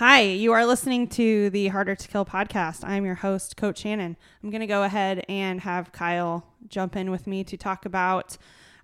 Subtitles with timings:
[0.00, 2.88] Hi, you are listening to the Harder to Kill podcast.
[2.88, 4.16] I'm your host, Coach Shannon.
[4.42, 8.38] I'm going to go ahead and have Kyle jump in with me to talk about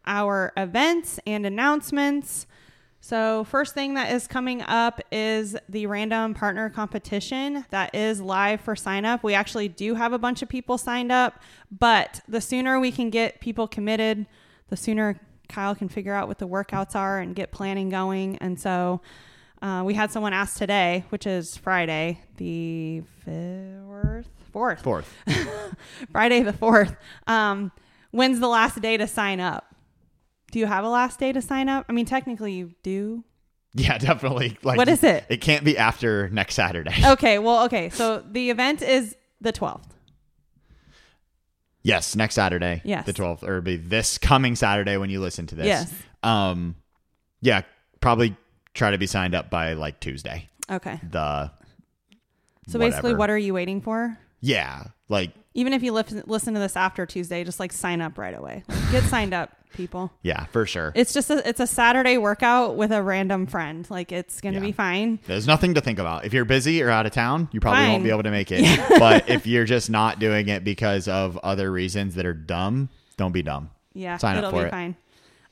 [0.05, 2.47] our events and announcements.
[3.01, 8.61] So, first thing that is coming up is the random partner competition that is live
[8.61, 9.25] for sign up.
[9.25, 11.41] We actually do have a bunch of people signed up,
[11.71, 14.27] but the sooner we can get people committed,
[14.69, 18.37] the sooner Kyle can figure out what the workouts are and get planning going.
[18.37, 19.01] And so,
[19.62, 25.14] uh, we had someone ask today, which is Friday, the fourth, fourth, Fourth.
[26.12, 26.94] Friday the fourth.
[27.26, 27.72] Um,
[28.11, 29.64] when's the last day to sign up?
[30.53, 31.86] Do you have a last day to sign up?
[31.89, 33.25] I mean, technically you do.
[33.75, 34.56] Yeah, definitely.
[34.62, 35.25] Like, What is it?
[35.28, 36.95] It can't be after next Saturday.
[37.06, 37.91] Okay, well, okay.
[37.91, 39.92] So the event is the twelfth.
[41.83, 42.83] Yes, next Saturday.
[42.84, 43.06] Yes.
[43.06, 45.67] The 12th, or it'll be this coming Saturday when you listen to this.
[45.67, 45.95] Yes.
[46.25, 46.75] Um,
[47.41, 47.62] yeah,
[48.00, 48.36] probably
[48.77, 50.48] try to be signed up by like Tuesday.
[50.70, 51.00] Okay.
[51.11, 51.50] The
[52.69, 54.17] So basically, what are you waiting for?
[54.41, 58.19] Yeah, like Even if you listen listen to this after Tuesday, just like sign up
[58.19, 58.62] right away.
[58.69, 60.12] Like, get signed up, people.
[60.23, 60.92] yeah, for sure.
[60.95, 63.86] It's just a it's a Saturday workout with a random friend.
[63.91, 64.61] Like it's gonna Yeah.
[64.61, 65.19] be fine.
[65.27, 66.25] There's nothing to think about.
[66.25, 67.92] If you're busy or out of town, you probably Fine.
[67.92, 68.64] won't be able to make it.
[68.98, 73.33] but if you're just not doing it because of other reasons that are dumb, don't
[73.33, 73.70] be dumb.
[73.95, 74.70] Yeah, Sign up it'll for be it.
[74.70, 74.97] fine.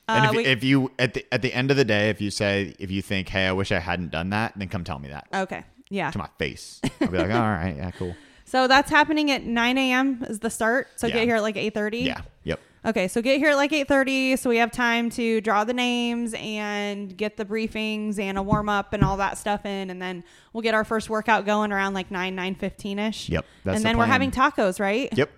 [0.07, 2.21] And Uh, if, we- if you at the at the end of the day, if
[2.21, 4.99] you say if you think, hey, I wish I hadn't done that, then come tell
[4.99, 6.11] me that okay, yeah.
[6.11, 6.79] to my face.
[7.01, 8.15] I'll be like, all right, yeah, cool.
[8.45, 10.23] So that's happening at 9 a.m.
[10.29, 10.87] is the start.
[10.97, 11.15] So Yeah.
[11.15, 12.05] get here at like 8:30.
[12.05, 12.59] Yeah, yep.
[12.85, 16.35] Okay, so get here at like 8:30 so we have time to draw the names
[16.37, 20.23] and get the briefings and a warm up and all that stuff in and then
[20.53, 23.29] we'll get our first workout going around like 9 9:15ish.
[23.29, 25.09] Yep, that's and the then we're having tacos, right?
[25.17, 25.31] Yep.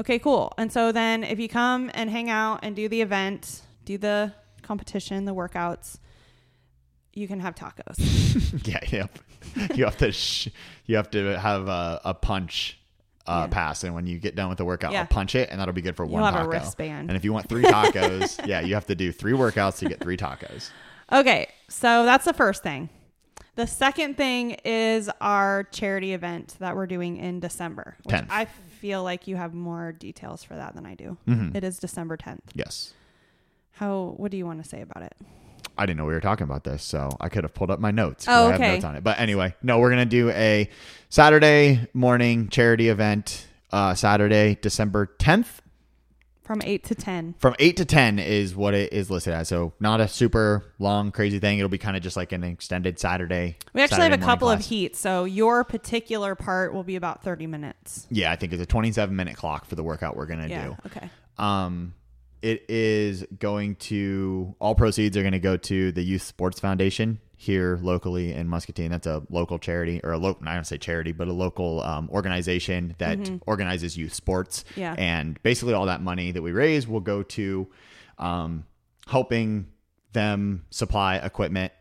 [0.00, 0.54] Okay, cool.
[0.56, 3.60] And so then if you come and hang out and do the event,
[3.92, 5.98] do the competition, the workouts,
[7.14, 7.98] you can have tacos.
[8.66, 9.18] Yeah, yep.
[9.76, 10.48] you have to sh-
[10.86, 12.78] you have to have a, a punch
[13.26, 13.54] uh, Yeah.
[13.54, 15.00] pass, and when you get done with the workout, Yeah.
[15.00, 16.48] I'll punch it, and that'll be good for one You'll a taco.
[16.48, 17.08] wristband.
[17.10, 20.00] And if you want three tacos, yeah, you have to do three workouts to get
[20.00, 20.70] three tacos.
[21.12, 22.88] Okay, so that's the first thing.
[23.54, 27.96] The second thing is our charity event that we're doing in December.
[28.04, 28.26] Which 10th.
[28.30, 28.46] I
[28.80, 31.18] feel like you have more details for that than I do.
[31.28, 31.54] Mm-hmm.
[31.56, 32.40] It is December 10th.
[32.54, 32.94] Yes.
[33.72, 35.14] How what do you want to say about it?
[35.78, 37.90] I didn't know we were talking about this, so I could have pulled up my
[37.90, 38.26] notes.
[38.28, 38.72] Oh, I have okay.
[38.74, 39.02] notes on it.
[39.02, 40.68] But anyway, no, we're gonna do a
[41.08, 43.46] Saturday morning charity event.
[43.70, 45.62] Uh, Saturday, December tenth,
[46.44, 47.36] From 8 to 10.
[47.38, 49.48] from eight to ten is what it is listed as.
[49.48, 51.58] So not a super long, crazy thing.
[51.58, 53.56] It'll be kind of just like an extended Saturday.
[53.72, 57.22] We actually Saturday have a couple of heats, so your particular part will be about
[57.22, 58.06] 30 minutes.
[58.10, 60.66] Yeah, I think it's a twenty-seven minute clock for the workout we're gonna Yeah.
[60.66, 60.76] do.
[60.86, 61.08] Okay.
[61.38, 61.94] Um,
[62.42, 67.20] it is going to all proceeds are going to go to the Youth Sports Foundation
[67.36, 68.90] here locally in Muscatine.
[68.90, 72.08] That's a local charity or a local, I don't say charity, but a local um,
[72.10, 74.64] organization that organizes youth sports.
[74.76, 74.94] Yeah.
[74.98, 77.68] And basically, all that money that we raise will go to
[78.18, 78.64] um,
[79.06, 79.68] helping
[80.12, 81.72] them supply equipment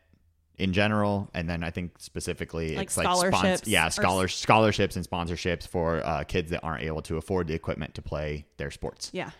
[0.57, 5.07] in general, and then I think specifically Like it's like scholarships yeah, or- scholarships and
[5.07, 9.09] sponsorships for uh, kids that aren't able to afford the equipment to play their sports.
[9.11, 9.31] Yeah.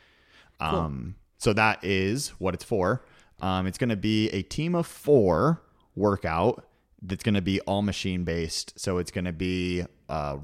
[0.62, 3.04] Um, so that is what it's for.
[3.40, 5.62] Um, it's going to be a team of four
[5.96, 6.66] workout
[7.02, 8.80] that's going to be all machine based.
[8.80, 10.38] So it's going to be uh,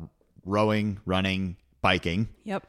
[0.45, 2.65] rowing, running, biking, Yep.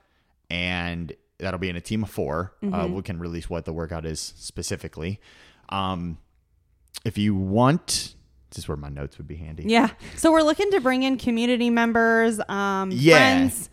[0.51, 2.95] and that'll be in a team of 4 Uh, Mm-hmm.
[2.95, 5.21] we can release what the workout is specifically.
[5.71, 6.19] Um,
[7.05, 8.15] if you want,
[8.51, 9.65] this is where my notes would be handy.
[9.67, 9.91] Yeah.
[10.17, 13.15] So we're looking to bring in community members, um, Yeah.
[13.15, 13.71] friends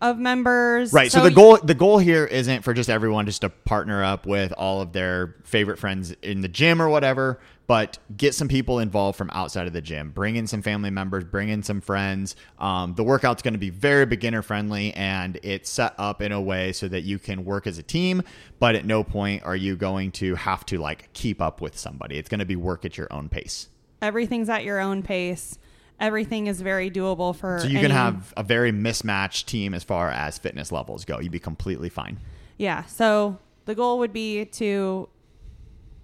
[0.00, 0.92] of members.
[0.92, 1.10] Right.
[1.12, 4.52] So, the goal the goal here isn't for just everyone just to partner up with
[4.52, 9.16] all of their favorite friends in the gym or whatever, but get some people involved
[9.16, 10.10] from outside of the gym.
[10.10, 12.34] Bring in some family members, bring in some friends.
[12.58, 16.40] Um, the workout's going to be very beginner friendly and it's set up in a
[16.40, 18.22] way so that you can work as a team,
[18.58, 22.18] but at no point are you going to have to like keep up with somebody.
[22.18, 23.68] It's going to be work at your own pace.
[24.02, 25.58] Everything's at your own pace.
[26.00, 27.60] Everything is very doable for.
[27.60, 31.20] So you can have a very mismatched team as far as fitness levels go.
[31.20, 32.18] You'd be completely fine.
[32.56, 32.84] Yeah.
[32.86, 35.08] So the goal would be to,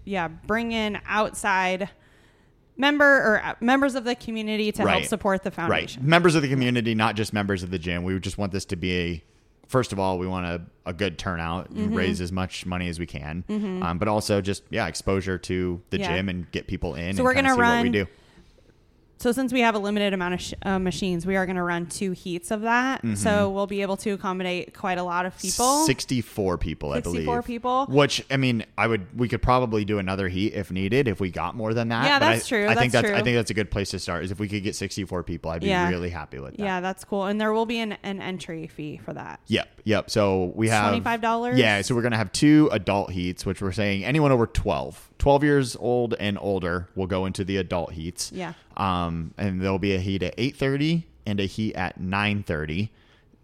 [0.04, 1.88] yeah, bring in outside
[2.76, 6.02] member or uh, members of the community to help support the foundation.
[6.02, 6.08] Right.
[6.08, 8.04] Members of the community, not just members of the gym.
[8.04, 9.25] We just want this to be a,
[9.66, 11.82] first of all, we want a, a good turnout, Mm-hmm.
[11.84, 13.44] and raise as much money as we can,
[13.82, 16.16] um, but also just, yeah, exposure to the Yeah.
[16.16, 18.06] gym and get people in So and we're gonna see what we run- do.
[19.26, 21.64] So since we have a limited amount of sh- uh, machines, we are going to
[21.64, 22.99] run two heats of that.
[23.02, 23.17] Mm-hmm.
[23.17, 25.84] So we'll be able to accommodate quite a lot of people.
[25.84, 27.23] 64 people, I believe.
[27.23, 27.87] 64 people.
[27.87, 31.32] Which I mean, I would we could probably do another heat if needed if we
[31.32, 32.05] got more than that.
[32.05, 32.69] Yeah, but that's I, true.
[32.69, 34.23] I think That's that's I think that's a good place to start.
[34.23, 35.88] Is if we could get 64 people, I'd be Yeah.
[35.88, 36.62] really happy with that.
[36.62, 37.25] Yeah, that's cool.
[37.25, 39.40] And there will be an, an entry fee for that.
[39.49, 40.08] Yep, yep.
[40.08, 41.56] So we have $25?
[41.58, 45.44] Yeah, so we're gonna have two adult heats, which we're saying anyone over 12, 12
[45.44, 48.30] years old and older will go into the adult heats.
[48.32, 48.52] Yeah.
[48.76, 52.90] Um, and there'll be a heat at 8:30 and a heat at 9:30.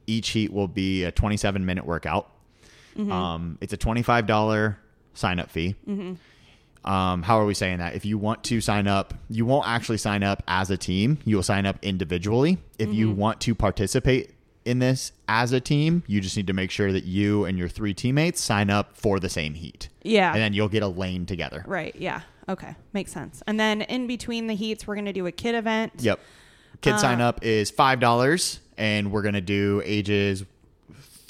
[0.06, 2.30] Each heat will be a 27 minute workout.
[2.96, 3.10] Mm-hmm.
[3.10, 4.76] Um, it's a $25
[5.14, 5.74] sign up fee.
[6.84, 7.94] Um, how are we saying that?
[7.94, 11.18] If you want to sign up, you won't actually sign up as a team.
[11.24, 12.58] You will sign up individually.
[12.78, 12.98] If Mm-hmm.
[12.98, 14.32] you want to participate
[14.64, 17.68] in this as a team, you just need to make sure that you and your
[17.68, 19.88] three teammates sign up for the same heat.
[20.02, 20.32] Yeah.
[20.32, 21.64] And then you'll get a lane together.
[21.66, 21.94] Right.
[21.96, 22.22] Yeah.
[22.48, 22.74] Okay.
[22.92, 23.42] Makes sense.
[23.46, 25.92] And then in between the heats, we're going to do a kid event.
[25.98, 26.20] Yep.
[26.80, 30.42] Kid sign Uh, up is five dollars, and we're gonna do ages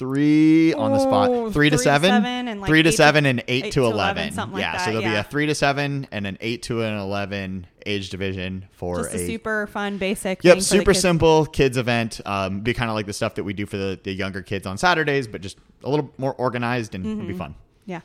[0.03, 3.67] three on the spot, three to seven, seven and, like, three to seven, and eight,
[3.67, 4.17] eight to to 11.
[4.19, 6.83] 11, something like yeah, so there'll be a three to seven and an eight to
[6.83, 10.43] an eleven age division for Just a a super fun, basic.
[10.45, 11.01] Yep, super kids.
[11.01, 12.21] simple kids event.
[12.27, 14.67] Um, be kind of like the stuff that we do for the, the younger kids
[14.67, 17.21] on Saturdays, but just a little more organized and Mm-hmm.
[17.21, 17.55] it'll be fun.
[17.87, 18.01] Yeah.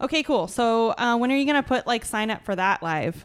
[0.00, 0.22] Okay.
[0.22, 0.46] Cool.
[0.48, 3.24] So uh, when are you going to put like sign up for that live?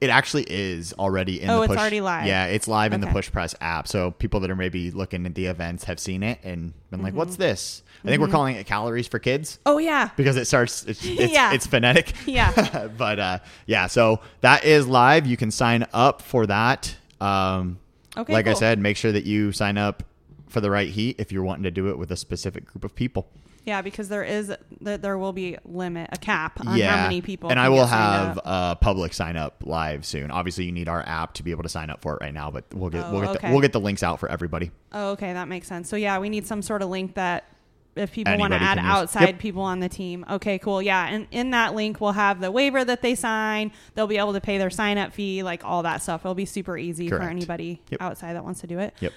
[0.00, 1.78] It actually is already in Oh, the it's push.
[1.78, 2.26] already live.
[2.26, 3.14] Yeah, it's live in the Okay.
[3.16, 3.86] Push Press app.
[3.86, 7.10] So people that are maybe looking at the events have seen it and been like,
[7.10, 7.18] Mm-hmm.
[7.18, 10.08] "What's this?" I think we're calling it calories for kids Oh yeah.
[10.16, 10.84] because it starts.
[10.86, 11.52] It's it's, Yeah.
[11.52, 12.14] it's phonetic.
[12.26, 12.88] Yeah.
[12.96, 15.26] but uh, yeah, so that is live.
[15.26, 16.96] You can sign up for that.
[17.20, 17.78] Um,
[18.16, 18.58] Okay, Like I cool.
[18.58, 20.02] said, make sure that you sign up
[20.48, 22.92] for the right heat if you're wanting to do it with a specific group of
[22.94, 23.28] people.
[23.66, 27.20] Yeah, because there is that there will be limit a cap on yeah, how many
[27.20, 27.50] people.
[27.50, 30.30] and can I will have a uh, public sign up live soon.
[30.30, 32.50] Obviously, you need our app to be able to sign up for it right now,
[32.50, 33.48] but we'll get Oh, we'll get okay.
[33.48, 34.70] the, we'll get the links out for everybody.
[34.92, 35.88] Oh, okay, that makes sense.
[35.90, 37.48] So yeah, we need some sort of link that
[37.96, 39.38] if people want to add outside Yep.
[39.40, 40.24] people on the team.
[40.30, 40.80] Okay, cool.
[40.80, 43.72] Yeah, and in that link we'll have the waiver that they sign.
[43.94, 46.22] They'll be able to pay their sign up fee, like all that stuff.
[46.22, 48.00] It'll be super easy for anybody Yep.
[48.00, 48.94] outside that wants to do it.
[49.00, 49.12] Yep.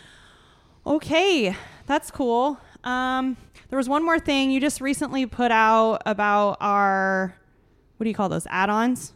[0.85, 1.55] Okay,
[1.85, 2.59] that's cool.
[2.83, 3.37] Um,
[3.73, 7.35] there was one more thing you just recently put out about our
[7.97, 9.13] what do you call those add-ons?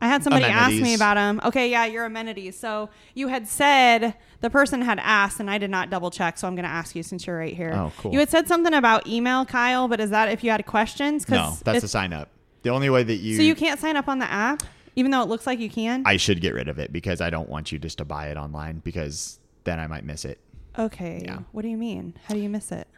[0.00, 1.40] I had somebody ask me about them.
[1.44, 2.58] Okay, yeah, your amenities.
[2.58, 6.38] So you had said the person had asked, and I did not double check.
[6.38, 7.72] So I'm going to ask you since you're right here.
[7.72, 8.12] Oh, cool.
[8.12, 11.28] You had said something about email, Kyle, but is that if you had questions?
[11.28, 12.30] No, that's the sign up.
[12.62, 14.64] The only way that you so you can't sign up on the app,
[14.96, 16.02] even though it looks like you can.
[16.04, 18.36] I should get rid of it because I don't want you just to buy it
[18.36, 20.40] online because then I might miss it.
[20.76, 21.22] okay.
[21.24, 21.42] Yeah.
[21.52, 22.14] What do you mean?
[22.26, 22.88] How do you miss it?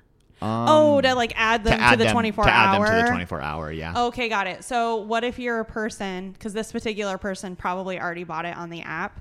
[0.43, 2.87] Um, oh, to like add them to, add the them- 24 to hour.
[2.87, 3.71] add them to the 24 hour.
[3.73, 4.05] Yeah.
[4.07, 4.65] Okay, got it.
[4.65, 8.71] So, what if you're a person, because this particular person probably already bought it on
[8.71, 9.21] the app,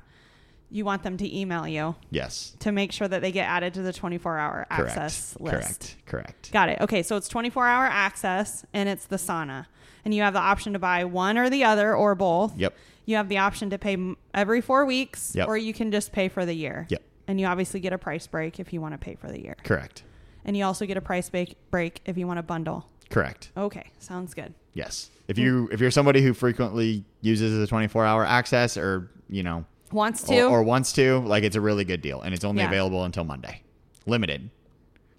[0.71, 2.55] you want them to email you Yes.
[2.59, 4.91] to make sure that they get added to the 24 hour Correct.
[4.97, 5.55] access list.
[5.55, 5.95] Correct.
[6.05, 6.51] Correct.
[6.51, 6.79] Got it.
[6.81, 9.65] Okay, so it's 24 hour access and it's the sauna.
[10.05, 12.55] And you have the option to buy one or the other or both.
[12.55, 12.75] Yep.
[13.05, 13.97] You have the option to pay
[14.35, 15.47] every four weeks Yep.
[15.47, 16.85] or you can just pay for the year.
[16.89, 17.01] Yep.
[17.27, 19.55] And you obviously get a price break if you want to pay for the year.
[19.63, 20.03] Correct.
[20.45, 22.87] And you also get a price ba- break if you want a bundle.
[23.09, 23.51] Correct.
[23.57, 24.53] Okay, sounds good.
[24.73, 25.09] Yes.
[25.27, 29.65] If you if you're somebody who frequently uses the 24 hour access or you know
[29.91, 30.41] Wants to?
[30.43, 32.67] or, or wants to, like it's a really good deal, and it's only Yeah.
[32.67, 33.61] available until Monday,
[34.05, 34.49] limited,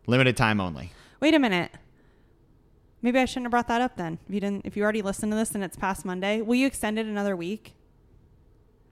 [0.07, 0.93] limited time only.
[1.21, 1.71] Wait a minute.
[3.03, 4.19] Maybe I shouldn't have brought that up then.
[4.29, 6.67] If you didn't, if you already listened to this and it's past Monday, will you
[6.67, 7.75] extend it another week?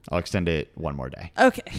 [0.09, 1.31] I'll extend it one more day.
[1.39, 1.61] Okay.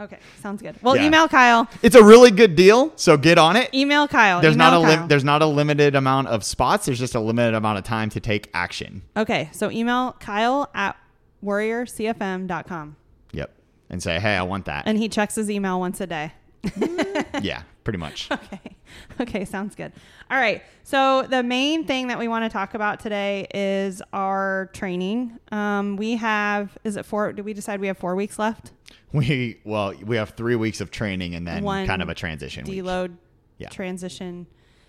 [0.00, 0.76] Okay, sounds good.
[0.82, 1.06] Well, Yeah.
[1.06, 1.68] email Kyle.
[1.82, 3.68] It's a really good deal, so get on it.
[3.74, 4.40] Email Kyle.
[4.40, 4.98] There's email not a Kyle.
[5.00, 6.86] lim- there's not a limited amount of spots.
[6.86, 9.02] There's just a limited amount of time to take action.
[9.16, 10.96] okay, so email Kyle at
[11.44, 12.96] warriorcfm.com.
[13.32, 13.50] Yep,
[13.90, 14.84] and say, hey, I want that.
[14.86, 16.32] And he checks his email once a day.
[17.42, 18.28] yeah, pretty much.
[18.52, 18.76] Okay.
[19.20, 19.92] Okay, sounds good.
[20.30, 20.62] All right.
[20.82, 25.38] So the main thing that we want to talk about today is our training.
[25.52, 27.32] Um, we have is it four?
[27.32, 28.72] Did we decide we have four weeks left?
[29.12, 32.64] We well, we have three weeks of training and then One kind of a transition
[32.64, 32.82] week.
[32.82, 33.16] Deload
[33.58, 33.68] Yeah.
[33.68, 34.46] transition.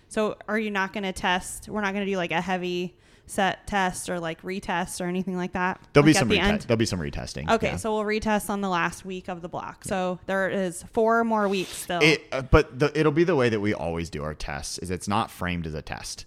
[0.08, 1.68] So are you not going to test?
[1.68, 5.36] We're not going to do like a heavy set test or like retest or anything
[5.36, 5.80] like that.
[5.92, 6.60] There'll be Like, at some the rete- end?
[6.62, 7.50] there'll be some retesting.
[7.50, 7.76] Okay, yeah.
[7.76, 9.84] so we'll retest on the last week of the block.
[9.84, 12.00] So there is four more weeks still.
[12.02, 14.78] It, uh, but the, it'll be the way that we always do our tests.
[14.78, 16.26] Is it's not framed as a test.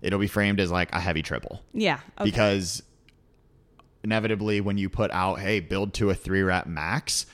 [0.00, 1.98] It'll be framed as like a heavy triple yeah.
[2.20, 2.30] Okay.
[2.30, 2.82] because
[4.04, 7.26] inevitably when you put out, hey, build to a three rep max,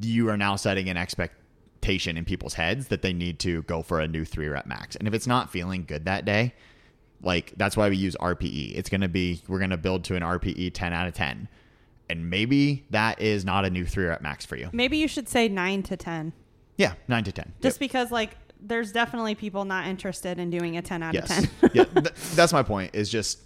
[0.00, 4.00] you are now setting an expectation in people's heads that they need to go for
[4.00, 4.96] a new three rep max.
[4.96, 6.54] And if it's not feeling good that day,
[7.22, 8.76] like that's why we use RPE.
[8.76, 11.48] It's going to be we're going to build to an RPE 10 out of 10.
[12.10, 14.70] And maybe that is not a new three rep max for you.
[14.72, 16.32] Maybe you should say nine to 10.
[16.76, 17.52] Yeah, nine to 10.
[17.60, 17.80] Just Yep.
[17.80, 21.44] because, like, there's definitely people not interested in doing a 10 out yes.
[21.44, 21.70] of 10.
[21.74, 23.40] yeah, th- that's my point is just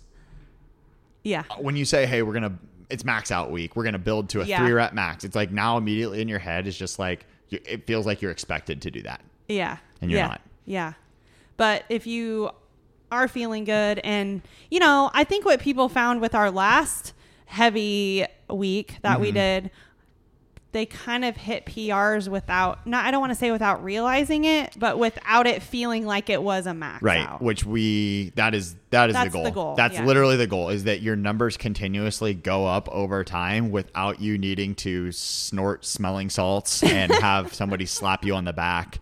[1.24, 1.44] yeah.
[1.50, 2.52] Uh, when you say, hey, we're going to,
[2.90, 4.58] it's max out week, we're going to build to a Yeah.
[4.58, 5.24] three rep max.
[5.24, 8.82] It's like now immediately in your head is just like, it feels like you're expected
[8.82, 9.20] to do that.
[9.48, 9.76] Yeah.
[10.00, 10.28] And you're yeah.
[10.28, 10.40] not.
[10.64, 10.92] Yeah.
[11.56, 12.50] But if you
[13.12, 17.12] are feeling good, and, you know, I think what people found with our last
[17.46, 19.22] heavy week that Mm-hmm.
[19.22, 19.70] we did,
[20.72, 24.72] they kind of hit PRs without, not, I don't want to say without realizing it,
[24.78, 27.42] but without it feeling like it was a max right out.
[27.42, 30.06] which we that is that is That's the goal the goal, that's yeah.
[30.06, 34.74] literally the goal is that your numbers continuously go up over time without you needing
[34.76, 38.98] to snort smelling salts and have somebody slap you on the back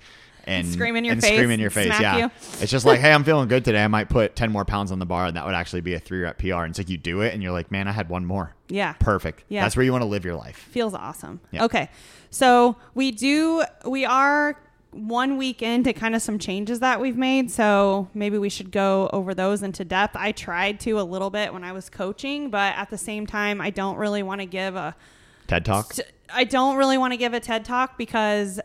[0.50, 2.30] and Scream in your and face, scream in your face yeah you.
[2.60, 4.98] it's just like hey i'm feeling good today i might put 10 more pounds on
[4.98, 6.98] the bar and that would actually be a three rep pr and it's like you
[6.98, 8.92] do it and you're like man i had one more Yeah.
[8.94, 9.62] perfect Yeah.
[9.62, 11.40] that's where you want to live your life feels awesome.
[11.50, 11.64] Yeah.
[11.64, 11.88] Okay.
[12.30, 14.56] So we do, we are
[14.92, 17.50] one week into kind of some changes that we've made.
[17.50, 20.16] So maybe we should go over those into depth.
[20.16, 23.60] I tried to a little bit when I was coaching, but at the same time,
[23.60, 24.94] I don't really want to give a,
[25.48, 25.94] ted talk
[26.32, 28.60] I don't really want to give a TED talk because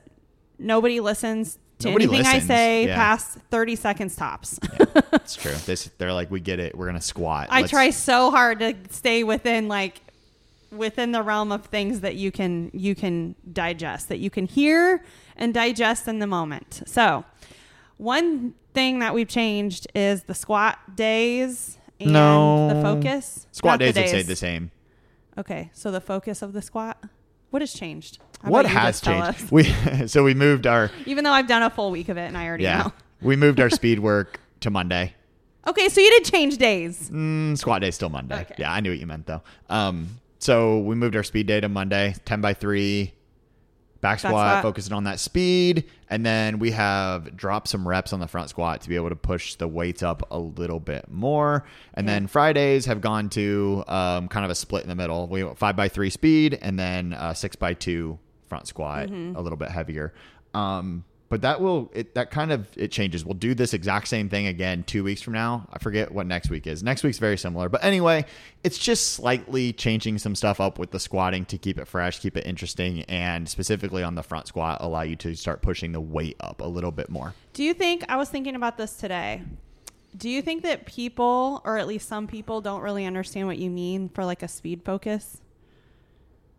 [0.60, 2.44] nobody listens to Nobody anything listens.
[2.44, 2.96] I say Yeah.
[2.96, 4.60] past 30 seconds tops.
[5.14, 8.32] it's true this they're like we get it we're gonna squat I Let's- try so
[8.32, 10.02] hard to stay within like
[10.72, 15.04] within the realm of things that you can you can digest that you can hear
[15.38, 16.82] and digest in the moment.
[16.86, 17.24] So,
[17.98, 22.68] one thing that we've changed is the squat days and No.
[22.74, 23.48] the focus.
[23.52, 24.72] squat Not days have stayed the same
[25.38, 27.02] Okay, so the focus of the squat.
[27.52, 28.20] What has changed?
[28.46, 29.64] How what has changed we
[30.08, 32.46] so we moved our Even though I've done a full week of it and I
[32.48, 32.84] already Yeah.
[32.84, 32.94] know.
[33.22, 35.14] we moved our speed work to Monday.
[35.68, 37.10] Okay, so you did change days.
[37.12, 38.42] Mm, squat day still Monday.
[38.42, 38.56] Okay.
[38.60, 39.42] Yeah, I knew what you meant though.
[39.70, 40.08] Um,
[40.40, 43.12] so we moved our speed day to Monday, 10 by 3,
[44.02, 44.62] back squat, squat.
[44.62, 45.86] focusing on that speed.
[46.08, 49.16] And then we have dropped some reps on the front squat to be able to
[49.16, 51.66] push the weights up a little bit more.
[51.96, 55.26] And then Fridays have gone to um, kind of a split in the middle.
[55.28, 59.36] We went 5 by 3 speed and then uh, 6 by 2 front squat, Mm-hmm.
[59.36, 60.14] a little bit heavier.
[60.54, 63.26] Um, but that will it that kind of it changes.
[63.26, 65.68] We'll do this exact same thing again two weeks from now.
[65.74, 66.84] I forget what next week is.
[66.84, 68.26] Next week's very similar, but anyway,
[68.64, 72.38] it's just slightly changing some stuff up with the squatting to keep it fresh, keep
[72.38, 76.38] it interesting, and specifically on the front squat, allow you to start pushing the weight
[76.40, 77.34] up a little bit more.
[77.54, 79.42] Do you think I was thinking about this today?
[80.16, 83.70] Do you think that people, or at least some people, don't really understand what you
[83.72, 85.42] mean for like a speed focus?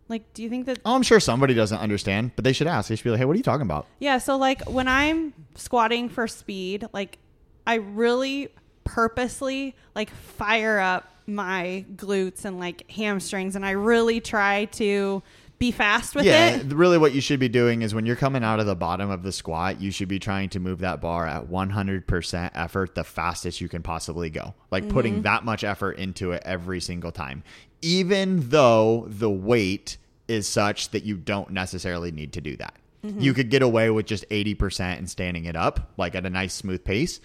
[0.08, 0.78] Like, do you think that?
[0.84, 2.88] Oh, I'm sure somebody doesn't understand, but they should ask.
[2.88, 4.18] They should be like, "Hey, what are you talking about?" Yeah.
[4.18, 7.18] So like when I'm squatting for speed, like
[7.66, 8.50] I really
[8.84, 15.22] purposely like fire up my glutes and like hamstrings, and I really try to
[15.58, 16.66] be fast with yeah, it.
[16.66, 19.22] really what you should be doing is when you're coming out of the bottom of
[19.22, 23.60] the squat, you should be trying to move that bar at 100% effort the fastest
[23.62, 24.54] you can possibly go.
[24.70, 24.92] Like Mm-hmm.
[24.92, 27.42] putting that much effort into it every single time.
[27.82, 29.96] Even though the weight
[30.28, 32.74] is such that you don't necessarily need to do that.
[33.04, 33.20] Mm-hmm.
[33.20, 36.54] You could get away with just 80% and standing it up like at a nice
[36.54, 37.20] smooth pace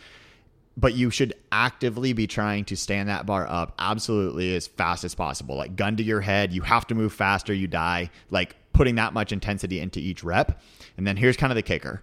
[0.78, 5.14] but you should actively be trying to stand that bar up absolutely as fast as
[5.14, 5.56] possible.
[5.56, 8.10] Like gun to your head, you have to move faster, you die.
[8.30, 10.62] Like putting that much intensity into each rep.
[10.98, 12.02] And then here's kind of the kicker.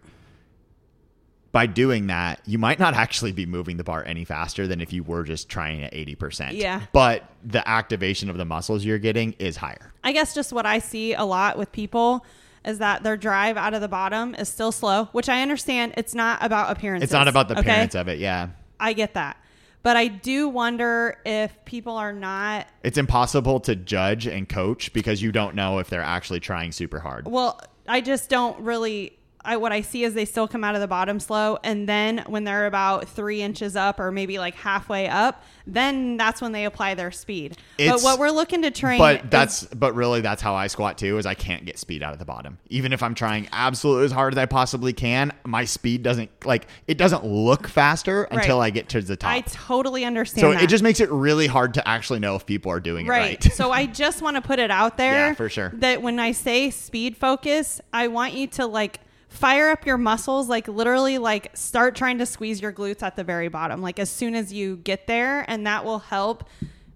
[1.58, 4.92] By doing that, you might not actually be moving the bar any faster than if
[4.92, 6.52] you were just trying at 80%.
[6.52, 6.82] Yeah.
[6.92, 9.92] But the activation of the muscles you're getting is higher.
[10.04, 12.24] I guess just what I see a lot with people
[12.64, 15.94] is that their drive out of the bottom is still slow, which I understand.
[15.96, 17.02] It's not about appearance.
[17.02, 17.68] It's not about the okay?
[17.68, 18.20] appearance of it.
[18.20, 18.50] Yeah.
[18.78, 19.36] I get that.
[19.82, 25.20] But I do wonder if people are not It's impossible to judge and coach because
[25.20, 27.26] you don't know if they're actually trying super hard.
[27.26, 29.17] well, I just don't really
[29.48, 32.22] I what I see is they still come out of the bottom slow and then
[32.26, 36.66] when they're about three inches up or maybe like halfway up, then that's when they
[36.66, 37.56] apply their speed.
[37.78, 40.98] but what we're looking to train But is- that's but really that's how I squat
[40.98, 42.58] too is I can't get speed out of the bottom.
[42.68, 46.66] Even if I'm trying absolutely as hard as I possibly can, my speed doesn't like
[46.86, 49.30] it doesn't look faster until I get to the top.
[49.32, 50.62] I totally understand so that.
[50.62, 53.32] it just makes it really hard to actually know if people are doing right.
[53.32, 53.52] it right.
[53.54, 55.28] so I just want to put it out there.
[55.28, 55.72] Yeah, for sure.
[55.76, 60.48] That when I say speed focus, I want you to like fire up your muscles,
[60.48, 64.10] like literally like start trying to squeeze your glutes at the very bottom, like as
[64.10, 66.44] soon as you get there, and that will help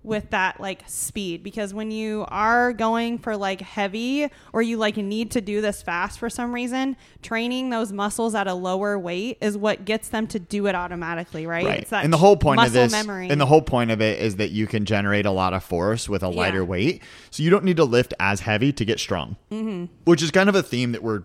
[0.05, 4.97] with that like speed because when you are going for like heavy or you like
[4.97, 9.39] need to do this fast for some reason training those muscles at a lower weight
[9.41, 11.81] is what gets them to do it automatically right, Right.
[11.83, 14.19] It's that and the whole point of this memory and the whole point of it
[14.19, 16.65] is that you can generate a lot of force with a lighter Yeah.
[16.65, 17.03] weight.
[17.31, 19.37] So you don't need to lift as heavy to get strong.
[19.53, 19.85] Mm-hmm.
[20.05, 21.23] Which is kind of a theme that we're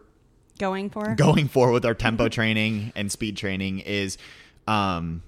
[0.59, 4.17] going for going for with our tempo training and speed training is
[4.67, 5.21] um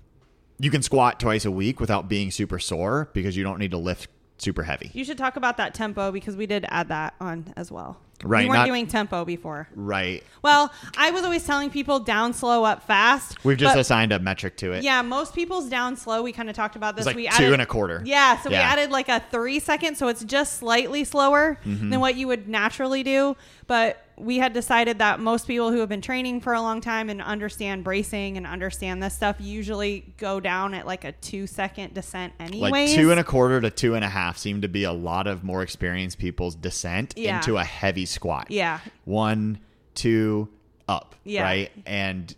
[0.60, 3.78] you can squat twice a week without being super sore because you don't need to
[3.78, 4.90] lift super heavy.
[4.94, 8.44] you should talk about that tempo because we did add that on as well Right,
[8.44, 10.24] we weren't not- doing tempo before Right.
[10.42, 14.58] well i was always telling people down slow up fast We've just assigned a metric
[14.58, 14.84] to it.
[14.84, 16.22] Yeah, most people's down slow.
[16.22, 17.06] We kind of talked about this.
[17.06, 18.02] Like we two added, and a quarter.
[18.06, 21.90] Yeah, so we added like a three second, so it's just slightly slower Mm-hmm.
[21.92, 23.38] than what you would naturally do.
[23.68, 27.10] But we had decided that most people who have been training for a long time
[27.10, 31.94] and understand bracing and understand this stuff usually go down at like a two second
[31.94, 32.72] descent anyways.
[32.72, 35.26] Like two and a quarter to two and a half seem to be a lot
[35.28, 37.38] of more experienced people's descent Yeah.
[37.38, 38.48] into a heavy squat.
[38.50, 39.60] yeah, One,
[39.96, 40.50] two,
[40.88, 41.16] up.
[41.24, 41.44] Yeah.
[41.44, 41.72] Right.
[41.86, 42.36] And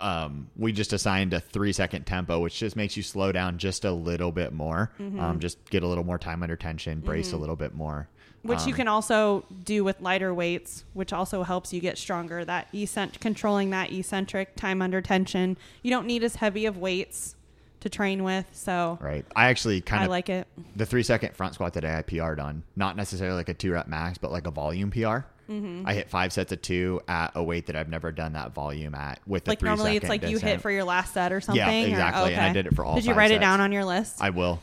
[0.00, 3.84] um, we just assigned a three second tempo, which just makes you slow down just
[3.84, 4.92] a little bit more.
[5.00, 5.20] Mm-hmm.
[5.20, 8.08] Um, just get a little more time under tension, brace a little bit more.
[8.46, 12.44] Which Um, you can also do with lighter weights, which also helps you get stronger.
[12.44, 15.56] That eccentric, controlling that eccentric time under tension.
[15.82, 17.34] You don't need as heavy of weights
[17.80, 19.24] to train with, so Right.
[19.36, 20.48] I actually kind I of like it.
[20.74, 22.62] the three second front squat today I PR'd on.
[22.74, 25.26] Not necessarily like a two rep max, but like a volume PR.
[25.48, 25.82] Mm-hmm.
[25.86, 28.96] I hit five sets of two at a weight that I've never done that volume
[28.96, 31.40] at with the like three normally it's like you hit for your last set or
[31.40, 31.62] something.
[31.84, 33.84] or- exactly, and I did it for all Did you write it down on your
[33.84, 34.16] list?
[34.20, 34.60] I will,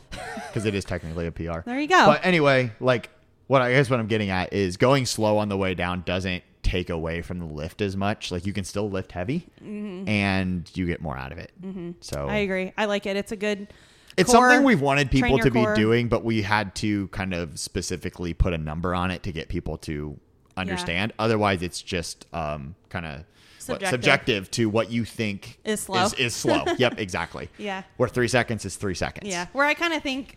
[0.48, 1.60] because it is technically a PR.
[1.64, 2.04] There you go.
[2.04, 3.08] But anyway, like
[3.46, 6.42] what I guess what I'm getting at is going slow on the way down doesn't
[6.62, 8.30] take away from the lift as much.
[8.32, 11.52] Like you can still lift heavy, and you get more out of it.
[12.00, 12.30] So Mm-hmm.
[12.30, 12.72] I agree.
[12.76, 13.16] I like it.
[13.16, 13.68] It's a good.
[14.16, 14.48] it's core.
[14.48, 15.74] something we've wanted people to be core.
[15.74, 19.48] doing, but we had to kind of specifically put a number on it to get
[19.48, 20.18] people to
[20.56, 21.12] understand.
[21.18, 23.24] Otherwise, it's just um, kind of
[23.58, 23.88] Subjective.
[23.90, 26.04] subjective to what you think Is slow.
[26.04, 26.64] Is, is slow.
[26.78, 27.48] yep, exactly.
[27.56, 27.82] Yeah.
[27.96, 29.26] Where three seconds is three seconds.
[29.26, 30.36] Yeah, where I kind of think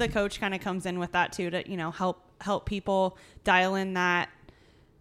[0.00, 3.16] the coach kind of comes in with that too to you know help help people
[3.44, 4.28] dial in that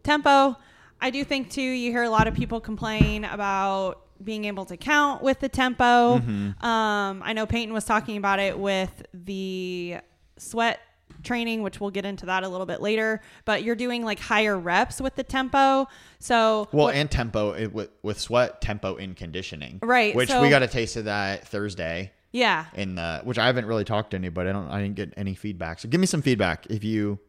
[0.03, 0.55] tempo.
[1.01, 1.61] I do think too.
[1.61, 6.17] You hear a lot of people complain about being able to count with the tempo.
[6.19, 6.65] Mm-hmm.
[6.65, 9.97] Um, I know Peyton was talking about it with the
[10.37, 10.81] sweat
[11.23, 13.21] training, which we'll get into that a little bit later.
[13.45, 15.87] But you're doing like higher reps with the tempo,
[16.19, 20.41] so Well, what- and tempo it, with with sweat tempo in conditioning, Right, Which so-
[20.41, 24.11] we got a taste of that Thursday yeah, in the which I haven't really talked
[24.11, 24.49] to anybody.
[24.49, 24.69] I don't.
[24.69, 25.79] I didn't get any feedback.
[25.79, 27.19] So give me some feedback if you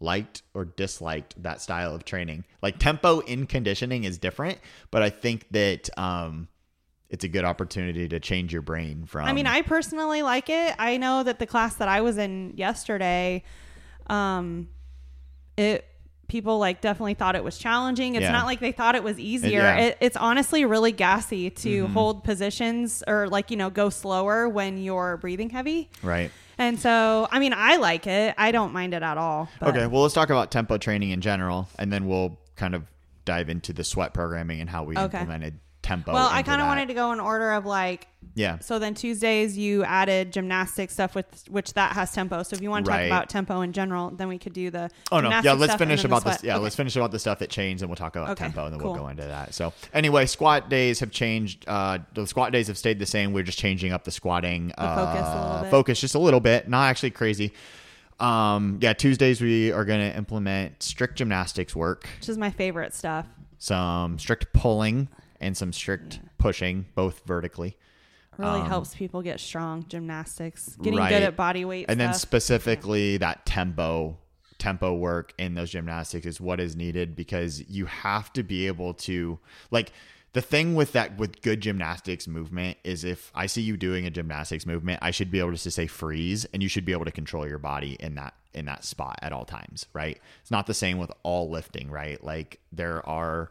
[0.00, 2.44] liked or disliked that style of training.
[2.62, 4.58] Like tempo in conditioning is different,
[4.90, 6.48] but I think that um,
[7.10, 9.26] it's a good opportunity to change your brain from.
[9.26, 10.74] I mean, I personally like it.
[10.78, 13.42] I know that the class that I was in yesterday,
[14.06, 14.68] um,
[15.56, 15.84] it
[16.28, 18.14] people like definitely thought it was challenging.
[18.14, 18.32] It's Yeah.
[18.32, 19.60] not like they thought it was easier.
[19.62, 19.76] yeah.
[19.78, 21.92] It, it's honestly really gassy to mm-hmm.
[21.92, 25.90] hold positions or like you know go slower when you're breathing heavy.
[26.02, 26.30] right.
[26.60, 28.34] And so, I mean, I like it.
[28.36, 29.48] I don't mind it at all.
[29.60, 32.82] But Okay, well, let's talk about tempo training in general, and then we'll kind of
[33.24, 35.20] dive into the sweat programming and how we Okay.
[35.20, 36.12] implemented tempo.
[36.12, 38.58] Well, I kind of wanted to go in order of like Yeah.
[38.60, 42.42] So then Tuesdays you added gymnastics stuff with which that has tempo.
[42.44, 43.02] So if you want to Right.
[43.02, 45.30] talk about tempo in general, then we could do the Oh no!
[45.42, 46.42] Yeah, let's finish about this.
[46.44, 46.62] Yeah, Okay.
[46.64, 48.80] let's finish about the stuff that changed, and we'll talk about Okay, tempo, and then
[48.80, 48.92] cool.
[48.92, 49.54] we'll go into that.
[49.54, 51.64] So anyway, squat days have changed.
[51.66, 53.32] Uh, the squat days have stayed the same.
[53.32, 54.94] We're just changing up the squatting uh,
[55.62, 56.68] focus focus just a little bit.
[56.68, 57.52] Not actually crazy.
[58.20, 62.92] Um, yeah, Tuesdays we are going to implement strict gymnastics work, Which is my favorite
[62.94, 63.26] stuff.
[63.58, 65.08] some strict pulling,
[65.40, 67.76] and some strict pushing, both vertically.
[68.36, 69.84] Really helps people get strong.
[69.88, 71.10] Gymnastics, getting Um, Right.
[71.10, 72.20] good at body weight and then stuff.
[72.22, 74.16] specifically that tempo
[74.58, 78.92] tempo work in those gymnastics is what is needed because you have to be able
[78.92, 79.38] to
[79.70, 79.92] like
[80.32, 84.10] the thing with that with good gymnastics movement is if I see you doing a
[84.10, 87.04] gymnastics movement, I should be able to just say freeze and you should be able
[87.06, 90.20] to control your body in that in that spot at all times, right?
[90.42, 92.22] It's not the same with all lifting, right?
[92.22, 93.50] Like there are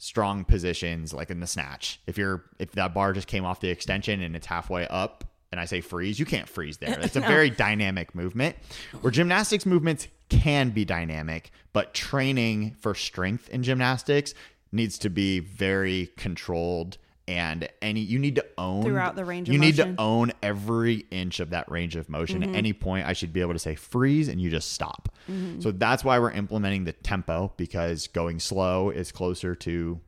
[0.00, 2.00] strong positions like in the snatch.
[2.06, 5.60] If you're if that bar just came off the extension and it's halfway up and
[5.60, 6.98] I say freeze, you can't freeze there.
[7.02, 8.56] It's a very dynamic movement.
[9.02, 14.32] Where gymnastics movements can be dynamic, but training for strength in gymnastics
[14.72, 16.96] needs to be very controlled
[17.28, 19.96] and any you need to own Throughout the range of you need motion.
[19.96, 22.50] to own every inch of that range of motion Mm-hmm.
[22.50, 25.60] at any point i should be able to say freeze and you just stop Mm-hmm.
[25.60, 30.00] so that's why we're implementing the tempo because going slow is closer to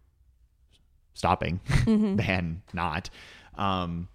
[1.14, 2.16] stopping Mm-hmm.
[2.16, 3.10] than not
[3.56, 4.08] um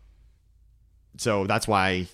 [1.18, 2.08] so that's why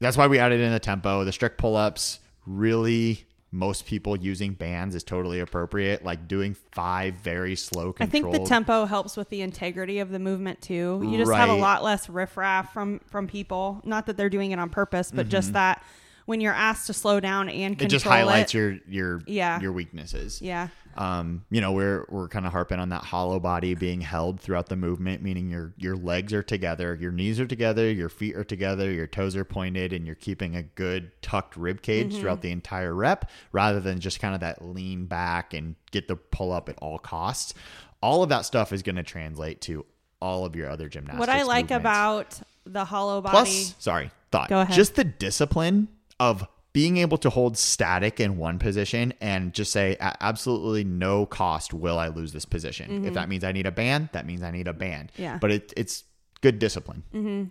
[0.00, 1.24] that's why we added in the tempo.
[1.24, 6.04] The strict pull ups really most people using bands is totally appropriate.
[6.04, 10.18] Like doing five very slow I think the tempo helps with the integrity of the
[10.18, 11.00] movement too.
[11.04, 13.80] You just have a lot less riffraff from from people.
[13.84, 15.82] Not that they're doing it on purpose, but just that
[16.26, 17.86] when you're asked to slow down and Mm-hmm.
[17.86, 19.60] it just highlights it, your your Yeah.
[19.60, 20.42] your weaknesses.
[20.42, 24.40] yeah, Um, you know, we're we're kind of harping on that hollow body being held
[24.40, 28.34] throughout the movement, meaning your your legs are together, your knees are together, your feet
[28.34, 32.20] are together, your toes are pointed, and you're keeping a good tucked rib cage Mm-hmm.
[32.20, 36.16] throughout the entire rep, rather than just kind of that lean back and get the
[36.16, 37.54] pull up at all costs.
[38.02, 39.86] All of that stuff is going to translate to
[40.20, 41.20] all of your other gymnastics.
[41.20, 41.80] what I like movements.
[41.80, 43.30] about the hollow body.
[43.36, 44.48] Plus, sorry, thought.
[44.48, 44.74] Go ahead.
[44.74, 45.86] Just the discipline
[46.18, 46.44] of
[46.78, 51.74] being able to hold static in one position and just say at absolutely no cost
[51.74, 53.04] will I lose this position.
[53.04, 55.10] If that means I need a band, that means I need a band.
[55.14, 55.22] Mm-hmm.
[55.22, 55.38] Yeah.
[55.40, 56.04] But it, it's
[56.40, 57.02] good discipline.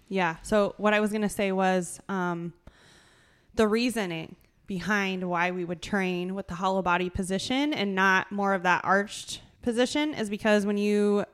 [0.07, 0.37] Yeah.
[0.43, 2.53] So what I was going to say was um,
[3.53, 8.53] the reasoning behind why we would train with the hollow body position and not more
[8.53, 11.25] of that arched position is because when you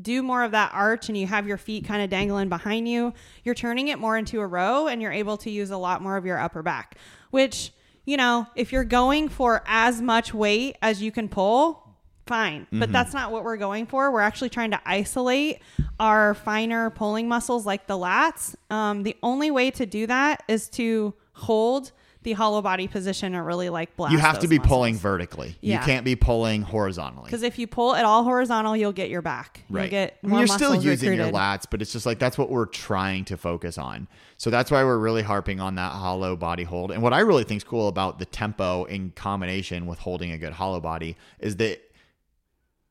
[0.00, 3.12] do more of that arch and you have your feet kind of dangling behind you,
[3.44, 6.16] you're turning it more into a row and you're able to use a lot more
[6.16, 6.96] of your upper back,
[7.32, 7.72] which,
[8.04, 11.82] you know, if you're going for as much weight as you can pull,
[12.26, 12.68] fine.
[12.70, 14.12] But that's not what we're going for.
[14.12, 15.60] We're actually trying to isolate
[15.98, 18.54] our finer pulling muscles like the lats.
[18.70, 21.90] Um, the only way to do that is to hold
[22.22, 24.12] the hollow body position and really like blast.
[24.12, 25.56] You have to be pulling vertically.
[25.60, 25.80] Yeah.
[25.80, 27.24] You can't be pulling horizontally.
[27.24, 29.64] because if you pull it all horizontal, you'll get your back.
[29.68, 29.82] Right.
[29.82, 32.18] You'll get I mean, more you're still muscles using your lats, but it's just like
[32.18, 34.08] that's what we're trying to focus on.
[34.36, 36.90] So that's why we're really harping on that hollow body hold.
[36.90, 40.38] And what I really think is cool about the tempo in combination with holding a
[40.38, 41.91] good hollow body is that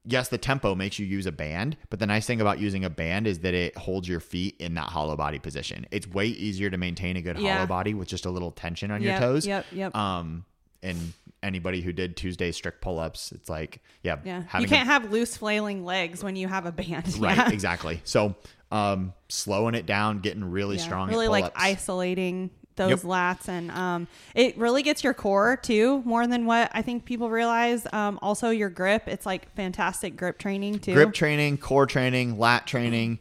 [0.05, 2.89] yes, the tempo makes you use a band, but the nice thing about using a
[2.89, 5.85] band is that it holds your feet in that hollow body position.
[5.91, 7.55] It's way easier to maintain a good Yeah.
[7.55, 9.45] hollow body with just a little tension on Yep, your toes.
[9.47, 9.65] Yep.
[9.71, 9.95] Yep.
[9.95, 10.45] Um,
[10.83, 14.43] and anybody who did Tuesday strict pull ups, it's like, yeah, yeah.
[14.59, 17.15] You can't have loose flailing legs when you have a band.
[17.19, 17.51] Right, Yeah.
[17.51, 18.01] exactly.
[18.03, 18.35] So,
[18.71, 22.99] um, slowing it down, getting really Yeah, strong, Really like isolating those Yep.
[22.99, 27.29] lats and um, it really gets your core too more than what I think people
[27.29, 27.85] realize.
[27.93, 30.93] Um, also your grip, it's like fantastic grip training too.
[30.93, 33.19] grip training, core training, lat training.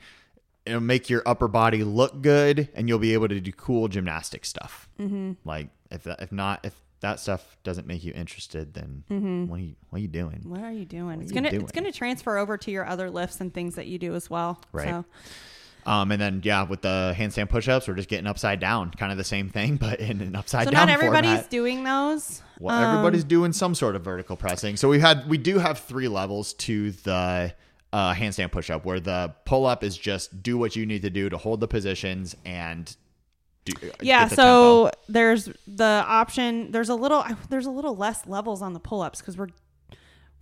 [0.67, 4.45] It'll make your upper body look good, and you'll be able to do cool gymnastic
[4.45, 4.89] stuff.
[5.01, 5.33] Mm-hmm.
[5.45, 9.63] Like if that, if not if that stuff doesn't make you interested, then what are
[9.63, 10.43] you what are you doing?
[10.45, 11.23] What are you doing?
[11.23, 11.63] it's you gonna doing?
[11.63, 14.61] it's gonna transfer over to your other lifts and things that you do as well.
[14.73, 14.89] Right.
[14.89, 15.05] So
[15.87, 19.19] Um, and then yeah, with the handstand push-ups, we're just getting upside down, kind of
[19.19, 20.87] the same thing, but in an upside so down.
[20.87, 21.51] not everybody's format.
[21.51, 22.43] doing those.
[22.59, 24.77] Well, Um, everybody's doing some sort of vertical pressing.
[24.77, 27.55] So we had we do have three levels to the
[27.93, 31.11] uh, handstand push up, where the pull up is just do what you need to
[31.11, 32.95] do to hold the positions and
[33.65, 33.73] do.
[34.01, 34.99] yeah the so tempo.
[35.09, 39.37] there's the option there's a little there's a little less levels on the pull-ups because
[39.37, 39.49] we're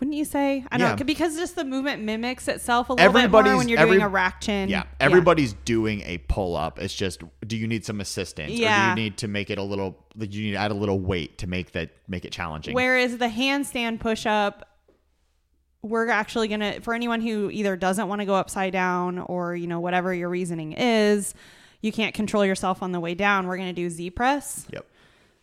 [0.00, 0.94] wouldn't you say i don't Yeah.
[0.96, 4.02] know because just the movement mimics itself a little bit more when you're every- doing
[4.04, 6.78] a rack chin yeah, everybody's doing a pull up.
[6.80, 8.94] It's just do you need some assistance, or Yeah.
[8.94, 9.98] do you need to make it a little?
[10.16, 12.74] Do you need to add a little weight to make that make it challenging?
[12.74, 14.64] whereas the handstand push-up
[15.82, 19.66] we're actually gonna for anyone who either doesn't want to go upside down or you
[19.66, 21.34] know whatever your reasoning is
[21.82, 24.86] you can't control yourself on the way down we're gonna do z press Yep.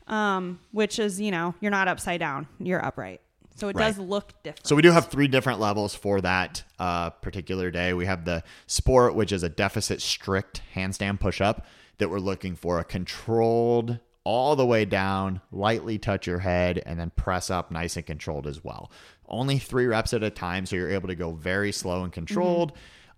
[0.08, 3.22] um, which is you know you're not upside down you're upright
[3.56, 3.88] so it Right.
[3.88, 7.94] does look different So we do have three different levels for that uh, particular day.
[7.94, 11.65] We have the sport, which is a deficit strict handstand push up
[11.98, 17.00] that we're looking for a controlled all the way down, lightly touch your head, and
[17.00, 18.91] then press up nice and controlled as well.
[19.28, 22.74] Only three reps at a time, so you're able to go very slow and controlled.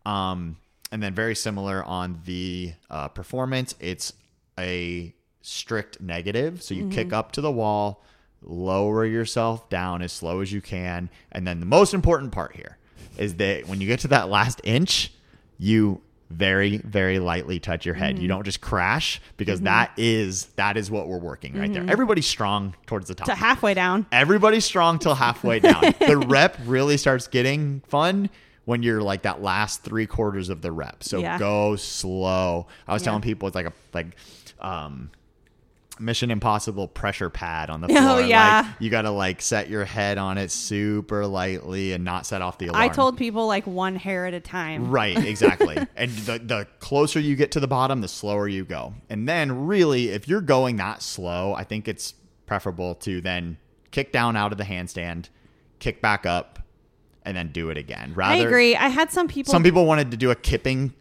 [0.06, 0.58] Um,
[0.92, 4.14] and then very similar on the uh, performance, it's
[4.60, 6.62] a strict negative.
[6.62, 8.04] So you kick up to the wall,
[8.42, 11.10] lower yourself down as slow as you can.
[11.32, 12.78] And then the most important part here
[13.18, 15.12] is that when you get to that last inch,
[15.58, 18.16] you very, very lightly touch your head.
[18.16, 18.28] You mm-hmm.
[18.30, 19.66] don't just crash because mm-hmm.
[19.66, 21.82] that is that is what we're working right there.
[21.82, 21.92] Mm-hmm.
[21.92, 23.28] Everybody's strong towards the top.
[23.28, 25.82] to halfway down Everybody's strong till halfway down.
[26.00, 28.30] the rep really starts getting fun
[28.66, 31.04] when you're like that last three quarters of the rep.
[31.04, 31.40] So Yeah.
[31.40, 32.68] go slow.
[32.88, 33.06] I was Yeah.
[33.06, 34.18] telling people it's like a like
[34.60, 35.12] um
[36.00, 37.98] Mission Impossible pressure pad on the floor.
[38.08, 38.22] Oh, floor.
[38.22, 38.62] yeah.
[38.62, 42.58] Like you gotta like set your head on it super lightly and not set off
[42.58, 42.84] the alarm.
[42.84, 44.90] I told people like one hair at a time.
[44.90, 45.78] Right, exactly.
[45.96, 48.94] and the, the closer you get to the bottom, the slower you go.
[49.10, 52.14] And then, really, if you're going that slow, I think it's
[52.46, 53.58] preferable to then
[53.92, 55.30] kick down out of the handstand,
[55.80, 56.60] kick back up,
[57.24, 58.14] and then do it again.
[58.16, 58.76] Rather, I agree.
[58.76, 59.52] I had some people.
[59.52, 60.94] Some people wanted to do a kipping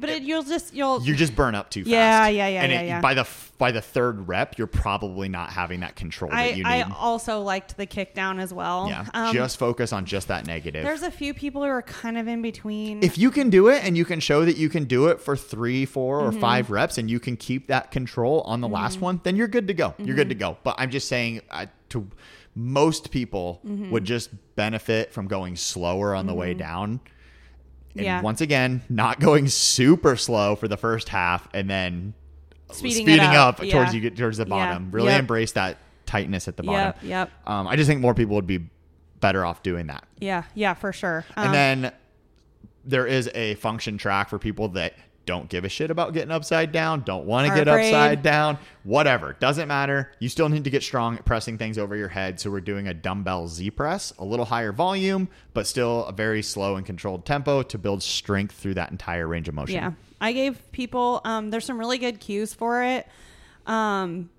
[0.00, 1.90] But it, you'll just you'll you just burn up too fast.
[1.90, 3.00] Yeah, yeah, yeah, and yeah, it, yeah.
[3.00, 6.66] by the by the third rep, you're probably not having that control that you need.
[6.66, 8.88] I also liked the kick down as well.
[8.88, 10.82] yeah, Um, just focus on just that negative.
[10.82, 13.02] there's a few people who are kind of in between.
[13.02, 15.36] if you can do it and you can show that you can do it for
[15.36, 16.40] three, four, or Mm-hmm.
[16.40, 19.68] five reps and you can keep that control on the last one, then you're good
[19.68, 19.94] to go.
[19.98, 20.54] You're good to Mm-hmm.
[20.54, 20.58] go.
[20.64, 22.08] But I'm just saying uh, to
[22.54, 23.90] most people Mm-hmm.
[23.90, 27.00] would just benefit from going slower on the way down.
[27.96, 28.20] And Yeah.
[28.22, 32.14] once again, not going super slow for the first half and then
[32.72, 34.48] Speeding it up, up, towards you get towards the Yeah.
[34.48, 34.90] bottom.
[34.92, 35.20] Really Yep.
[35.20, 35.76] embrace that
[36.06, 37.08] tightness at the Yep, bottom.
[37.08, 37.30] yep.
[37.46, 38.60] Um, I just think more people would be
[39.20, 40.04] better off doing that.
[40.20, 41.24] yeah, yeah, for sure.
[41.36, 41.92] Um, And then
[42.84, 44.94] there is a function track for people that
[45.26, 47.92] don't give a shit about getting upside down, don't want to get afraid.
[47.92, 49.36] upside down, whatever.
[49.38, 50.12] Doesn't matter.
[50.18, 52.40] You still need to get strong at pressing things over your head.
[52.40, 56.42] So we're doing a dumbbell Z press, a little higher volume, but still a very
[56.42, 59.76] slow and controlled tempo to build strength through that entire range of motion.
[59.76, 61.20] Yeah, I gave people.
[61.24, 63.06] Um, there's some really good cues for it.
[63.66, 64.30] Um,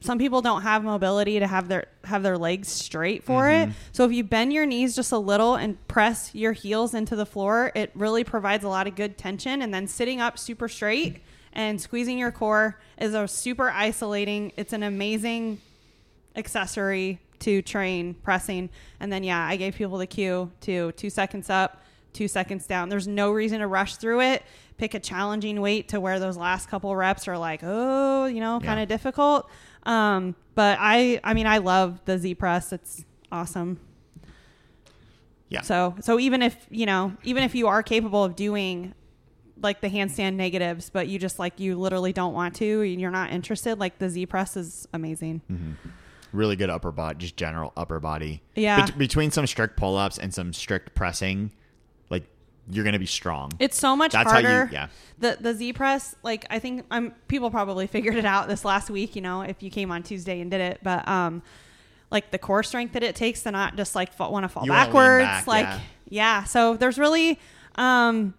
[0.00, 3.70] some people don't have mobility to have their have their legs straight for Mm-hmm.
[3.70, 3.76] it.
[3.92, 7.26] So if you bend your knees just a little and press your heels into the
[7.26, 9.62] floor, it really provides a lot of good tension.
[9.62, 14.52] And then sitting up super straight and squeezing your core is a super isolating.
[14.56, 15.60] It's an amazing
[16.34, 18.68] accessory to train pressing.
[19.00, 21.82] And then yeah, I gave people the cue to two seconds up,
[22.12, 22.88] two seconds down.
[22.88, 24.42] There's no reason to rush through it.
[24.78, 28.60] Pick a challenging weight to where those last couple reps are like, oh, you know,
[28.60, 28.82] kind Yeah.
[28.82, 29.48] of difficult.
[29.86, 32.72] Um, but I, I mean, I love the Z press.
[32.72, 33.80] It's awesome.
[35.48, 35.62] Yeah.
[35.62, 38.94] So, so even if you know, even if you are capable of doing
[39.62, 43.10] like the handstand negatives, but you just like you literally don't want to, and you're
[43.10, 45.40] not interested, like the Z press is amazing.
[46.32, 48.42] Really good upper body, just general upper body.
[48.54, 48.84] Yeah.
[48.84, 51.52] Bet- between some strict pull ups and some strict pressing,
[52.70, 53.52] you're going to be strong.
[53.58, 54.70] It's so much That's how you- harder.
[54.72, 54.88] yeah.
[55.18, 58.90] The the Z press, like I think I'm people probably figured it out this last
[58.90, 61.42] week, you know, if you came on Tuesday and did it, but um
[62.10, 64.70] like the core strength that it takes to not just like want to fall You
[64.72, 65.80] backwards, back, like yeah.
[66.08, 66.44] yeah.
[66.44, 67.38] So there's really
[67.76, 68.34] um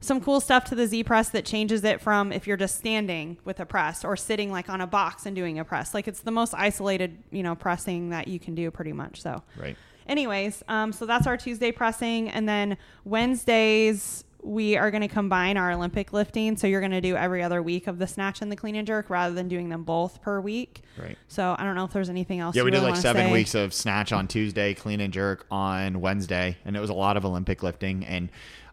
[0.00, 3.38] some cool stuff to the Z press that changes it from if you're just standing
[3.44, 5.94] with a press or sitting like on a box and doing a press.
[5.94, 9.22] Like it's the most isolated, you know, pressing that you can do pretty much.
[9.22, 9.76] So Right.
[10.06, 15.56] Anyways, um, so that's our Tuesday pressing, and then Wednesdays we are going to combine
[15.56, 16.56] our Olympic lifting.
[16.56, 18.86] So you're going to do every other week of the snatch and the clean and
[18.86, 20.82] jerk rather than doing them both per week.
[20.98, 21.16] Right.
[21.28, 22.56] So I don't know if there's anything else.
[22.56, 23.32] Yeah, we did like seven say.
[23.32, 27.16] weeks of snatch on Tuesday, clean and jerk on Wednesday, and it was a lot
[27.16, 28.04] of Olympic lifting.
[28.04, 28.30] And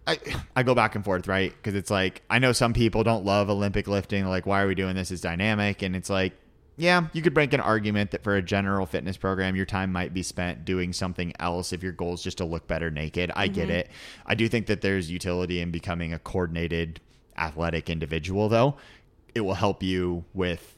[0.07, 0.17] I,
[0.55, 1.51] I go back and forth, right?
[1.55, 4.25] Because it's like I know some people don't love Olympic lifting.
[4.25, 5.11] Like, why are we doing this?
[5.11, 6.33] It's dynamic, and it's like,
[6.79, 10.13] yeah, you could make an argument that for a general fitness program, your time might
[10.13, 13.31] be spent doing something else if your goal is just to look better naked.
[13.35, 13.71] I get mm-hmm.
[13.71, 13.89] it.
[14.25, 17.01] I do think that there's utility in becoming a coordinated
[17.37, 18.77] athletic individual, though.
[19.35, 20.77] It will help you with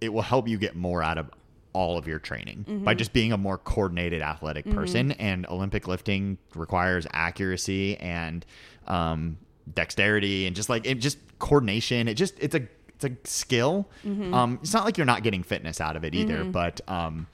[0.00, 1.30] it will help you get more out of
[1.72, 2.98] all of your training by mm-hmm.
[2.98, 4.76] just being a more coordinated athletic mm-hmm.
[4.76, 5.12] person.
[5.12, 8.44] And Olympic lifting requires accuracy and
[8.88, 9.38] um,
[9.72, 12.08] dexterity and just like it just coordination.
[12.08, 12.66] It just it's a
[12.96, 13.88] it's a skill.
[14.04, 17.26] Um, it's not like you're not getting fitness out of it either, but um,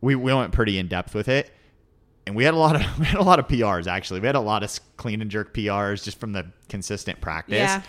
[0.00, 1.50] we we went pretty in depth with it.
[2.26, 4.20] And we had a lot of we had a lot of PRs actually.
[4.20, 7.56] We had a lot of clean and jerk PRs just from the consistent practice.
[7.58, 7.82] Yeah.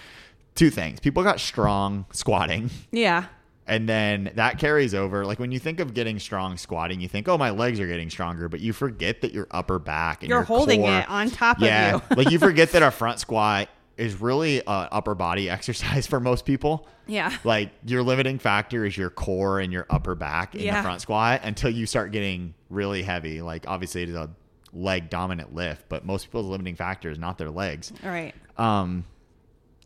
[0.56, 1.00] Two things.
[1.00, 2.70] People got strong squatting.
[2.92, 3.26] Yeah.
[3.68, 5.26] And then that carries over.
[5.26, 8.12] Like when you think of getting strong squatting, you think, "Oh, my legs are getting
[8.12, 11.32] stronger," but you forget that your upper back and You're your holding core- it on
[11.32, 12.16] top yeah, of you.
[12.16, 16.46] like you forget that our front squat is really a upper body exercise for most
[16.46, 16.88] people.
[17.08, 17.36] Yeah.
[17.44, 20.78] Like your limiting factor is your core and your upper back in Yeah.
[20.78, 23.42] the front squat until you start getting really heavy.
[23.42, 24.30] Like obviously it is a
[24.74, 27.94] leg dominant lift, but most people's limiting factor is not their legs.
[28.04, 28.34] All right.
[28.58, 29.06] Um,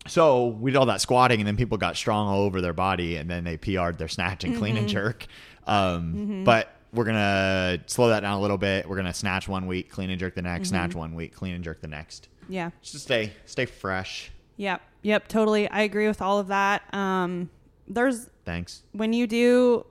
[0.07, 3.17] so we did all that squatting, and then people got strong all over their body,
[3.17, 5.27] and then they PR'd their snatch and clean and jerk.
[5.67, 8.89] Um, But we're gonna slow that down a little bit.
[8.89, 11.63] We're gonna snatch one week, clean and jerk the next, snatch one week, clean and
[11.63, 12.71] jerk the next, Yeah.
[12.81, 14.31] just stay stay fresh.
[14.57, 14.81] Yep.
[15.03, 15.27] Yep.
[15.29, 15.69] Totally.
[15.69, 16.81] I agree with all of that.
[16.93, 17.49] Um,
[17.87, 18.83] there's Thanks.
[18.91, 19.85] when you do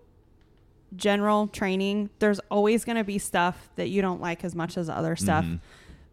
[0.97, 4.89] general training, there's always going to be stuff that you don't like as much as
[4.89, 5.45] other stuff.
[5.45, 5.57] Mm-hmm.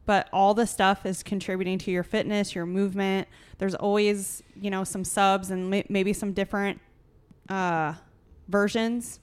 [0.06, 3.28] But all the stuff is contributing to your fitness, your movement.
[3.58, 6.80] There's always, you know, some subs and may- maybe some different
[7.50, 7.94] uh,
[8.48, 9.20] versions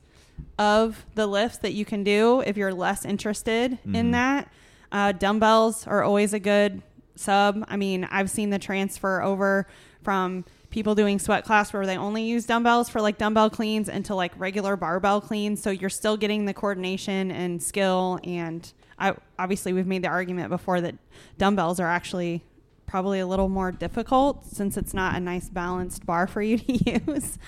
[0.59, 3.95] of the lifts that you can do if you're less interested Mm-hmm.
[3.95, 4.49] in that.
[4.91, 6.83] Uh, dumbbells are always a good
[7.15, 7.65] sub.
[7.69, 9.67] I mean, I've seen the transfer over
[10.03, 14.15] from people doing sweat class where they only use dumbbells for like dumbbell cleans into
[14.15, 15.63] like regular barbell cleans.
[15.63, 18.19] So you're still getting the coordination and skill.
[18.25, 20.95] And I obviously we've made the argument before that
[21.39, 22.43] dumbbells are actually
[22.87, 26.73] probably a little more difficult since it's not a nice balanced bar for you to
[27.07, 27.39] use.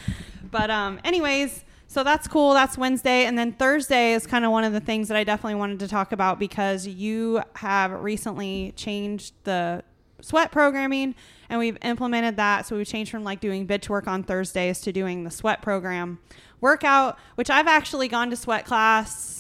[0.51, 2.55] But um, anyways, so that's cool.
[2.55, 5.57] That's Wednesday, and then Thursday is kind of one of the things that I definitely
[5.57, 9.83] wanted to talk about because you have recently changed the
[10.21, 11.15] sweat programming
[11.51, 12.67] and we've implemented that.
[12.67, 16.19] So we've changed from like doing bitch work on thursdays to doing the sweat program
[16.61, 19.35] workout which i've actually gone to sweat class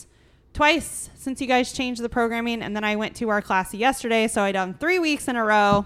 [0.54, 2.62] twice since you guys changed the programming.
[2.62, 4.26] And then i went to our class yesterday.
[4.28, 5.84] So i done three weeks in a row.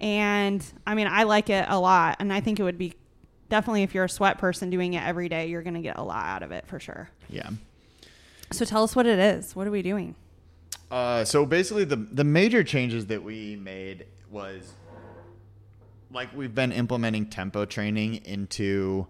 [0.00, 2.16] And i mean i like it a lot.
[2.18, 2.94] And i think it would be
[3.50, 6.02] definitely if you're a sweat person doing it every day you're going to get a
[6.02, 7.50] lot out of it for sure Yeah.
[8.50, 10.14] so tell us what it is what are we doing
[10.90, 14.72] Uh, so basically, the the major changes that we made was
[16.10, 19.06] like we've been implementing tempo training into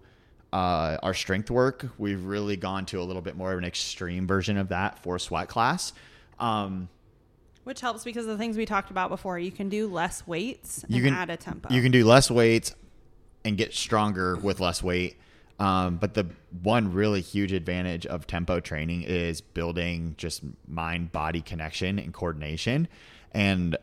[0.53, 1.87] uh, our strength work.
[1.97, 5.17] We've really gone to a little bit more of an extreme version of that for
[5.17, 5.93] sweat class.
[6.39, 6.87] Um,
[7.63, 10.83] which helps because of the things we talked about before you can do less weights
[10.83, 12.73] and you can add a tempo You can do less weights
[13.43, 15.17] and get stronger with less weight.
[15.59, 16.25] Um, but the
[16.63, 22.87] one really huge advantage of tempo training is building just mind body connection and coordination.
[23.31, 23.77] And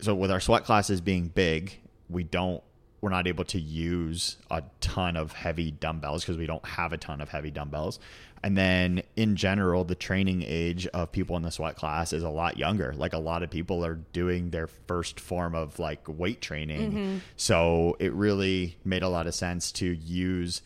[0.00, 2.62] so with our sweat classes being big, we don't
[3.00, 6.96] we're not able to use a ton of heavy dumbbells because we don't have a
[6.96, 8.00] ton of heavy dumbbells.
[8.44, 12.28] And then in general, the training age of people in the sweat class is a
[12.28, 12.92] lot younger.
[12.94, 17.22] Like a lot of people are doing their first form of like weight training.
[17.36, 20.60] So it really made a lot of sense to use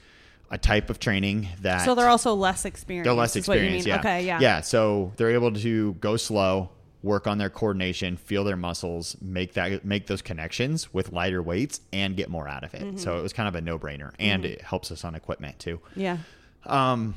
[0.51, 3.05] a type of training that So they're also less experienced.
[3.05, 3.87] they're less experienced.
[3.87, 4.01] Yeah.
[4.01, 4.27] Okay.
[4.27, 4.41] Yeah.
[4.41, 4.61] Yeah.
[4.61, 6.71] So they're able to go slow,
[7.05, 11.81] work on their coordination, feel their muscles, make that make those connections with lighter weights,
[11.93, 12.83] and get more out of it.
[12.83, 12.97] Mm-hmm.
[12.97, 15.79] So it was kind of a no brainer, and it helps us on equipment too.
[15.95, 16.19] Yeah.
[16.67, 17.15] Um,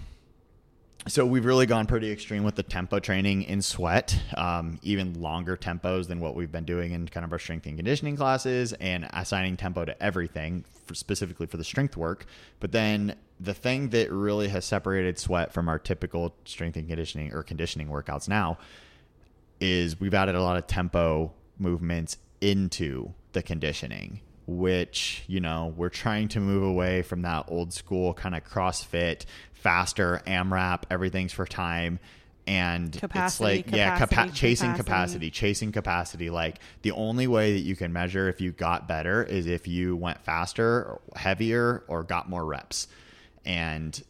[1.07, 5.57] so we've really gone pretty extreme with the tempo training in sweat, um, even longer
[5.57, 9.07] tempos than what we've been doing in kind of our strength and conditioning classes, and
[9.11, 12.25] assigning tempo to everything for specifically for the strength work.
[12.59, 17.33] But then the thing that really has separated sweat from our typical strength and conditioning
[17.33, 18.59] or conditioning workouts now
[19.59, 25.89] is we've added a lot of tempo movements into the conditioning which you know we're
[25.89, 29.25] trying to move away from that old school kind of crossfit
[29.61, 31.99] faster amrap everything's for time
[32.47, 34.83] and Capacity, it's like yeah capa- chasing capacity.
[34.83, 39.23] capacity chasing capacity like the only way that you can measure if you got better
[39.23, 42.87] is if you went faster or heavier or got more reps
[43.45, 44.03] and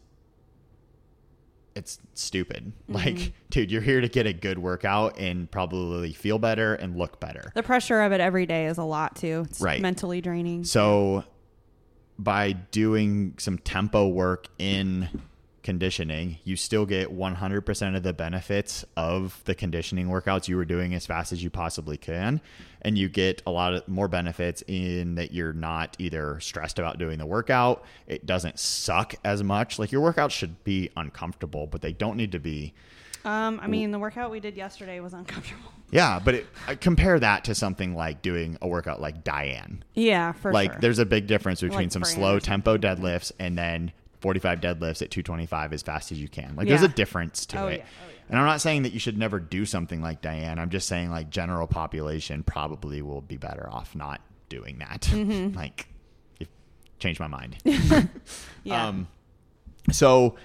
[1.74, 2.72] it's stupid.
[2.90, 2.94] Mm-hmm.
[2.94, 7.18] Like, dude, you're here to get a good workout and probably feel better and look
[7.18, 7.50] better.
[7.54, 9.44] The pressure of it every day is a lot too.
[9.48, 9.80] It's Right.
[9.80, 10.64] mentally draining.
[10.64, 11.24] So,
[12.18, 15.08] by doing some tempo work in
[15.62, 20.94] conditioning, you still get 100% of the benefits of the conditioning workouts you were doing
[20.94, 22.40] as fast as you possibly can.
[22.82, 26.98] And you get a lot of more benefits in that you're not either stressed about
[26.98, 29.78] doing the workout, it doesn't suck as much.
[29.78, 32.74] Like, your workouts should be uncomfortable, but they don't need to be.
[33.24, 35.70] Um, I mean, the workout we did yesterday was uncomfortable.
[35.92, 36.46] Yeah, but it,
[36.80, 39.84] compare that to something like doing a workout like Diane.
[39.92, 40.72] Yeah, for like sure.
[40.72, 43.92] Like, there's a big difference between Like some slow tempo deadlifts and then
[44.22, 46.56] 45 deadlifts at 225 as fast as you can.
[46.56, 47.78] Like there's a difference to Oh, it.
[47.80, 47.84] yeah.
[47.84, 48.14] Oh, yeah.
[48.30, 50.58] And I'm not saying that you should never do something like Diane.
[50.58, 55.02] I'm just saying like general population probably will be better off not doing that.
[55.12, 55.54] Mm-hmm.
[55.56, 55.88] like
[56.38, 56.46] you
[56.98, 57.56] changed my mind.
[58.64, 58.86] yeah.
[58.88, 59.08] Um,
[59.90, 60.36] so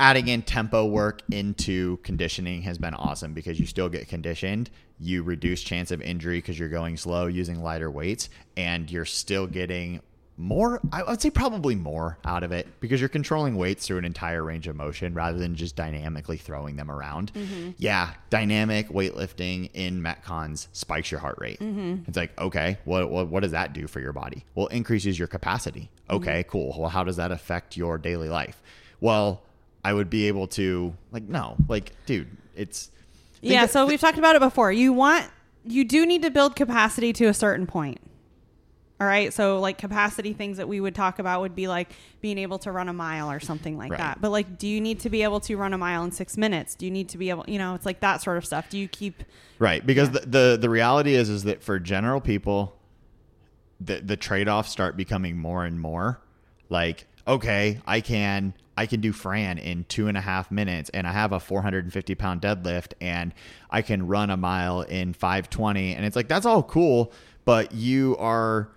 [0.00, 4.70] adding in tempo work into conditioning has been awesome because you still get conditioned.
[5.00, 9.46] You reduce chance of injury because you're going slow using lighter weights, and you're still
[9.48, 10.00] getting
[10.36, 10.80] more.
[10.92, 14.42] I would say probably more out of it because you're controlling weights through an entire
[14.42, 17.32] range of motion rather than just dynamically throwing them around.
[17.34, 17.70] Mm-hmm.
[17.78, 21.60] Yeah, dynamic weightlifting in metcons spikes your heart rate.
[21.60, 22.04] Mm-hmm.
[22.08, 24.44] It's like okay, what, what what does that do for your body?
[24.54, 25.90] Well, it increases your capacity.
[26.08, 26.16] Mm-hmm.
[26.16, 26.74] Okay, cool.
[26.78, 28.60] Well, how does that affect your daily life?
[29.00, 29.42] Well,
[29.84, 32.90] I would be able to like no, like dude, it's
[33.40, 33.64] yeah.
[33.64, 34.72] of- So we've talked about it before.
[34.72, 35.28] You want,
[35.64, 37.98] you do need to build capacity to a certain point.
[39.04, 39.34] All right.
[39.34, 41.90] So like capacity things that we would talk about would be like
[42.22, 43.98] being able to run a mile or something like Right.
[43.98, 44.22] that.
[44.22, 46.74] But like, do you need to be able to run a mile in six minutes?
[46.74, 48.70] Do you need to be able, you know, it's like that sort of stuff.
[48.70, 49.22] Do you keep,
[49.58, 52.78] right because the, the the reality is is that for general people,
[53.78, 56.18] the the trade offs start becoming more and more
[56.70, 61.06] like okay, I can I can do Fran in two and a half minutes, and
[61.06, 63.34] I have a 450 pound deadlift, and
[63.70, 67.12] I can run a mile in 520, and it's like that's all cool,
[67.44, 68.70] but you are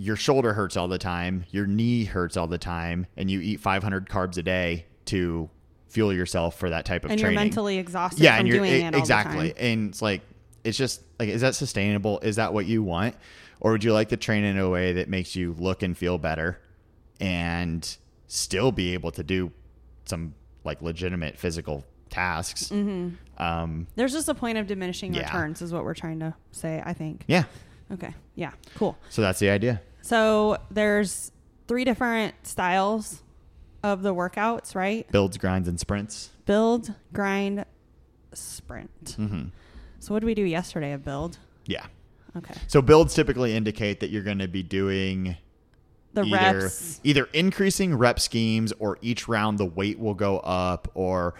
[0.00, 3.60] your shoulder hurts all the time, your knee hurts all the time, and you eat
[3.60, 5.50] 500 carbs a day to
[5.88, 7.36] fuel yourself for that type of and training.
[7.36, 10.22] you're mentally exhausted yeah, from and you're doing it all exactly, and it's like
[10.64, 12.18] it's just like, is that sustainable?
[12.20, 13.14] Is that what you want?
[13.60, 16.16] Or would you like to train in a way that makes you look and feel
[16.16, 16.58] better
[17.20, 17.96] and
[18.26, 19.52] still be able to do
[20.06, 20.34] some
[20.64, 22.70] like legitimate physical tasks?
[22.72, 25.24] Um, There's just a point of diminishing Yeah.
[25.24, 26.82] returns, is what we're trying to say.
[26.84, 27.24] I think.
[27.26, 27.44] yeah.
[27.92, 28.14] Okay.
[28.34, 28.52] Yeah.
[28.76, 28.96] Cool.
[29.10, 29.82] So that's the idea.
[30.02, 31.32] So there's
[31.68, 33.22] three different styles
[33.82, 35.10] of the workouts, right?
[35.10, 36.30] Builds, grinds, and sprints.
[36.46, 37.64] Build, grind,
[38.32, 39.14] sprint.
[39.16, 39.44] hmm
[40.00, 40.92] So what did we do yesterday?
[40.92, 41.38] A build.
[41.66, 41.86] Yeah.
[42.36, 42.54] Okay.
[42.66, 45.36] So builds typically indicate that you're going to be doing
[46.14, 47.00] The either reps.
[47.04, 51.34] either increasing rep schemes or each round the weight will go up or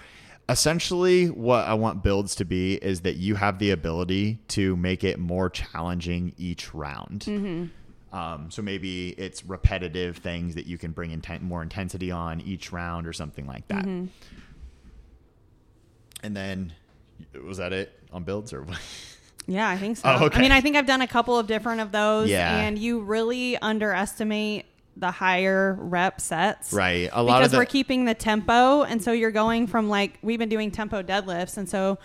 [0.49, 5.05] essentially what I want builds to be is that you have the ability to make
[5.05, 7.21] it more challenging each round.
[7.21, 7.67] Mm-hmm.
[8.13, 12.73] Um, so maybe it's repetitive things that you can bring inten- more intensity on each
[12.73, 13.85] round or something like that.
[13.85, 14.07] Mm-hmm.
[16.23, 16.73] And then
[17.45, 18.79] was that it on builds or what?
[19.47, 20.03] Yeah, I think so.
[20.09, 20.39] Oh, okay.
[20.39, 22.29] I mean, I think I've done a couple of different of those.
[22.29, 22.57] Yeah.
[22.57, 26.73] And you really underestimate the higher rep sets.
[26.73, 27.09] right.
[27.13, 28.83] A lot because of the, we're keeping the tempo.
[28.83, 31.57] And so you're going from like, we've been doing tempo deadlifts.
[31.57, 31.99] And so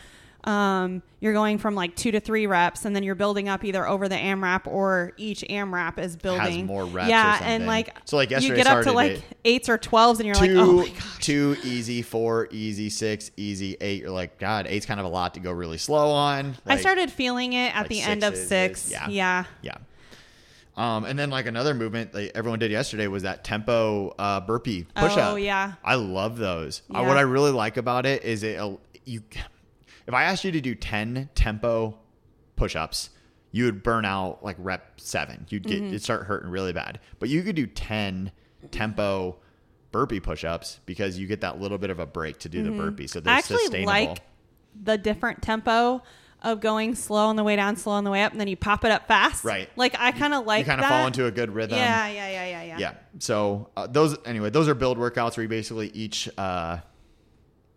[0.45, 3.87] um, you're going from like two to three reps and then you're building up either
[3.87, 6.67] over the AMRAP or each AMRAP is building.
[6.67, 7.39] more reps Yeah.
[7.41, 10.51] And like, So, like, you get up to like eights or 12s and you're like,
[10.51, 11.17] oh my gosh.
[11.19, 14.01] two easy, four easy, six easy, eight.
[14.01, 16.55] You're like, God, eight's kind of a lot to go really slow on.
[16.67, 18.91] I started feeling it at like the end of sixes is- six.
[18.91, 19.07] yeah.
[19.09, 19.45] yeah.
[19.63, 19.77] Yeah.
[20.77, 24.85] Um, and then like another movement like everyone did yesterday was that tempo uh, burpee
[24.95, 25.33] push up.
[25.33, 25.73] Oh, yeah.
[25.83, 26.81] I love those.
[26.93, 28.75] Uh, what I really like about it is it uh,
[29.05, 29.23] you.
[30.07, 31.97] If I asked you to do ten tempo
[32.55, 33.09] push ups,
[33.51, 35.45] you would burn out like rep seven.
[35.49, 35.87] You'd get Mm-hmm.
[35.87, 36.99] it'd start hurting really bad.
[37.19, 38.31] But you could do ten
[38.71, 39.37] tempo
[39.91, 42.71] burpee push ups because you get that little bit of a break to do the
[42.71, 43.07] burpee.
[43.07, 43.35] So they're Mm-hmm.
[43.35, 43.93] I actually sustainable.
[43.93, 44.17] like
[44.83, 46.03] the different tempo
[46.43, 48.57] of going slow on the way down, slow on the way up, and then you
[48.57, 49.43] pop it up fast.
[49.43, 49.69] Right.
[49.75, 51.77] Like I kind of like you kind of fall into a good rhythm.
[51.77, 52.77] Yeah, yeah, yeah, yeah, yeah.
[52.77, 56.77] yeah so uh, those anyway those are build workouts where you basically each uh,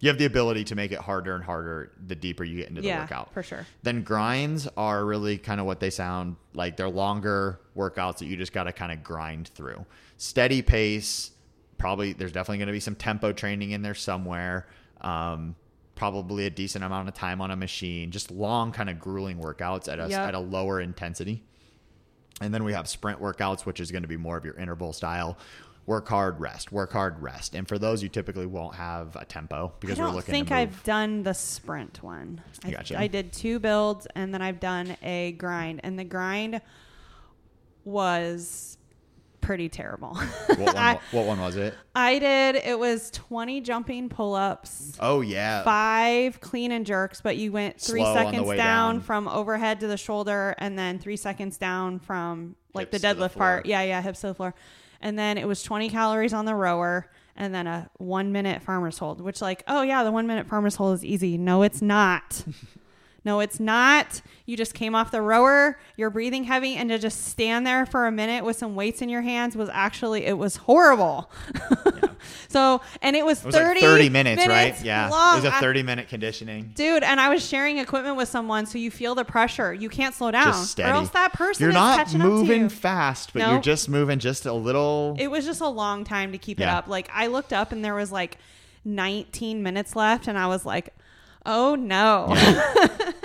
[0.01, 2.81] you have the ability to make it harder and harder the deeper you get into
[2.81, 3.67] the Yeah, workout for sure.
[3.83, 8.37] then grinds are really kind of what they sound like they're longer workouts that you
[8.37, 9.85] just got to kind of grind through
[10.17, 11.33] steady pace
[11.79, 14.67] probably there's definitely going to be some tempo training in there somewhere
[15.01, 15.55] um,
[15.95, 19.89] probably a decent amount of time on a machine just long kind of grueling workouts
[19.93, 20.21] at a, Yep.
[20.29, 21.43] at a lower intensity
[22.41, 24.93] and then we have sprint workouts, which is going to be more of your interval
[24.93, 25.37] style.
[25.89, 26.71] Work hard, rest.
[26.71, 27.55] Work hard, rest.
[27.55, 30.53] And for those, you typically won't have a tempo because we're looking I think.
[30.53, 32.43] I've done the sprint one.
[32.63, 33.01] I, Gotcha.
[33.01, 36.61] I did two builds and then I've done a grind, and the grind
[37.87, 38.77] was
[39.41, 40.15] pretty terrible.
[40.15, 41.73] what, one, I, what one was it?
[41.95, 42.57] I did.
[42.57, 44.93] It was twenty jumping pull ups.
[45.01, 49.01] Oh yeah, five clean and jerks, but you went three Slow seconds down, down.
[49.01, 53.15] from overhead to the shoulder, and then three seconds down from like Hips the to
[53.15, 53.65] the deadlift part.
[53.65, 54.55] Yeah, yeah, hips to the floor.
[55.01, 58.99] And then it was 20 calories on the rower, and then a one minute farmer's
[58.99, 61.39] hold, which, like, oh, yeah, the one minute farmer's hold is easy.
[61.39, 62.45] No, it's not.
[63.29, 64.23] No, it's not.
[64.47, 68.07] You just came off the rower, you're breathing heavy, and to just stand there for
[68.07, 71.31] a minute with some weights in your hands was actually, it was horrible.
[72.49, 74.83] so, and it was, it was 30, like thirty minutes, right?
[74.83, 75.35] Yeah, long.
[75.35, 76.73] it was a thirty minute conditioning.
[76.75, 79.75] Dude, and I was sharing equipment with someone, so you feel the pressure.
[79.75, 80.89] You can't slow down, Just steady.
[80.91, 82.69] or else that person You're is not catching up to moving you.
[82.71, 83.51] fast, but No.
[83.53, 85.15] you're just moving just a little.
[85.19, 86.89] It was just a long time to keep it up.
[86.89, 88.39] Like I looked up and there was like
[88.87, 90.95] 19 minutes left, and I was like,
[91.45, 93.13] "Oh no!" yeah.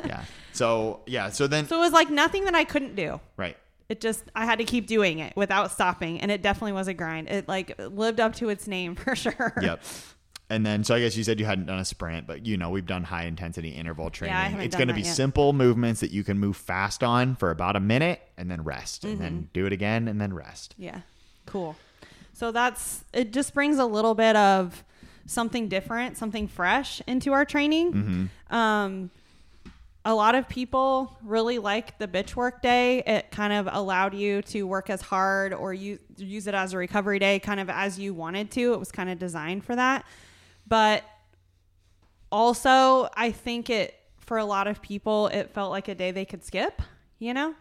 [0.54, 1.30] So yeah.
[1.30, 3.20] So then so it was like nothing that I couldn't do.
[3.38, 3.58] right.
[3.90, 6.94] It just I had to keep doing it without stopping, and it definitely was a
[6.94, 7.28] grind.
[7.30, 9.54] It like lived up to its name for sure.
[9.62, 9.84] Yep.
[10.50, 12.70] And then, so I guess you said you hadn't done a sprint, but you know,
[12.70, 14.36] we've done high intensity interval training.
[14.36, 15.16] haven't it's done going to that be yet.
[15.16, 19.04] simple movements that you can move fast on for about a minute and then rest
[19.04, 19.24] and Mm-hmm.
[19.24, 20.76] then do it again and then rest.
[20.78, 21.02] Yeah.
[21.46, 21.76] Cool.
[22.34, 24.84] So that's it just brings a little bit of
[25.26, 28.30] something different, something fresh into our training.
[28.50, 29.10] Um
[30.06, 33.04] a lot of people really like the bitch work day.
[33.06, 36.78] It kind of allowed you to work as hard or use, use it as a
[36.78, 38.74] recovery day, kind of as you wanted to.
[38.74, 40.06] It was kind of designed for that.
[40.68, 41.04] But
[42.32, 46.26] also, I think it, for a lot of people, it felt like a day they
[46.26, 46.82] could skip,
[47.20, 47.56] you know?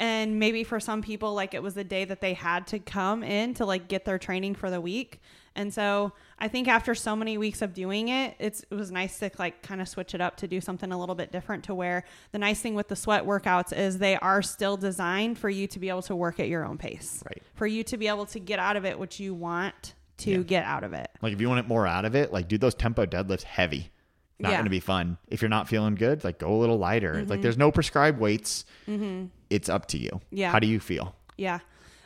[0.00, 3.22] and maybe for some people like it was a day that they had to come
[3.22, 5.20] in to like get their training for the week
[5.56, 9.18] and so i think after so many weeks of doing it it's, it was nice
[9.18, 11.74] to like kind of switch it up to do something a little bit different to
[11.74, 15.66] where the nice thing with the sweat workouts is they are still designed for you
[15.66, 17.42] to be able to work at your own pace Right.
[17.54, 20.36] for you to be able to get out of it what you want to Yeah.
[20.38, 22.58] get out of it Like if you want it more out of it, like do
[22.58, 23.90] those tempo deadlifts heavy.
[24.38, 24.56] not Yeah.
[24.56, 25.18] going to be fun.
[25.28, 27.14] If you're not feeling good, like go a little lighter.
[27.14, 27.40] Like mm-hmm.
[27.42, 28.64] there's no prescribed weights.
[28.88, 29.26] Mm-hmm.
[29.50, 30.20] It's up to you.
[30.30, 30.50] Yeah.
[30.52, 31.14] How do you feel?
[31.36, 31.58] Yeah.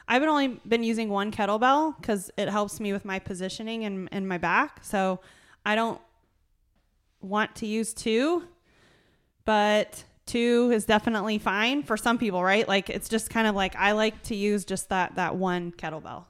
[0.07, 4.29] I've only been using one kettlebell because it helps me with my positioning and, and
[4.29, 4.81] my back.
[4.83, 5.21] So
[5.65, 6.01] I don't
[7.21, 8.45] want to use two,
[9.45, 12.69] but two is definitely fine for some people, right?
[12.69, 16.25] Like it's just kind of like I like to use just that that one kettlebell.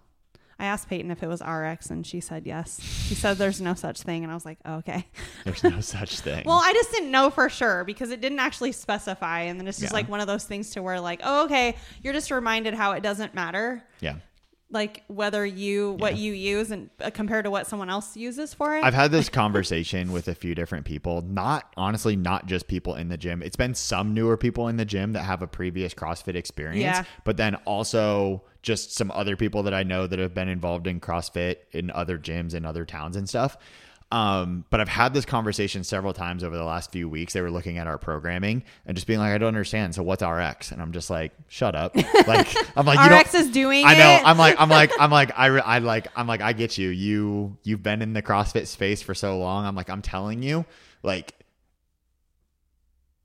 [0.58, 2.80] I asked Peyton if it was RX and she said yes.
[2.80, 5.06] She said there's no such thing and I was like, oh, okay.
[5.44, 6.44] There's no such thing.
[6.46, 9.40] Well, I just didn't know for sure because it didn't actually specify.
[9.42, 9.96] And then it's just Yeah.
[9.96, 13.02] like one of those things to where, like, oh, okay, you're just reminded how it
[13.02, 14.16] doesn't matter, yeah.
[14.74, 16.22] Like whether you, what Yeah.
[16.24, 18.84] you use and uh, compared to what someone else uses for it.
[18.84, 23.08] I've had this conversation with a few different people, not honestly, not just people in
[23.08, 23.42] the gym.
[23.42, 27.04] It's been some newer people in the gym that have a previous CrossFit experience, Yeah.
[27.24, 30.98] but then also just some other people that I know that have been involved in
[31.00, 33.56] CrossFit in other gyms in other towns and stuff.
[34.14, 37.32] Um, but I've had this conversation several times over the last few weeks.
[37.32, 39.94] They were looking at our programming and just being like, I don't understand.
[39.96, 40.70] So what's RX?
[40.70, 41.96] And I'm just like, shut up.
[42.26, 44.10] Like, I'm like, RX is doing I know.
[44.14, 44.22] it.
[44.24, 46.90] I'm like, I'm like, I'm like, I, re- I like, I'm like, I get you.
[46.90, 49.66] You, you've been in the CrossFit space for so long.
[49.66, 50.64] I'm like, I'm telling you,
[51.02, 51.34] like,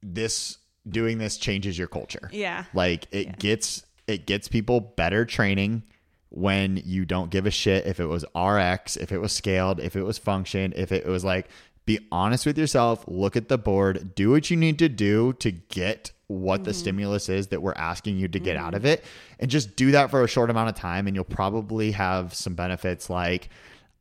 [0.02, 2.30] this doing this changes your culture.
[2.34, 2.64] yeah.
[2.74, 3.36] Like, it Yeah.
[3.38, 5.84] gets, it gets people better training
[6.30, 9.96] when you don't give a shit if it was RX, if it was scaled, if
[9.96, 11.48] it was function, if it was like,
[11.86, 15.52] be honest with yourself, look at the board, do what you need to do to
[15.52, 16.80] get what the mm-hmm.
[16.80, 18.92] stimulus is that we're asking you to get out of mm-hmm.
[18.92, 19.04] it,
[19.40, 22.54] and just do that for a short amount of time, and you'll probably have some
[22.54, 23.50] benefits like,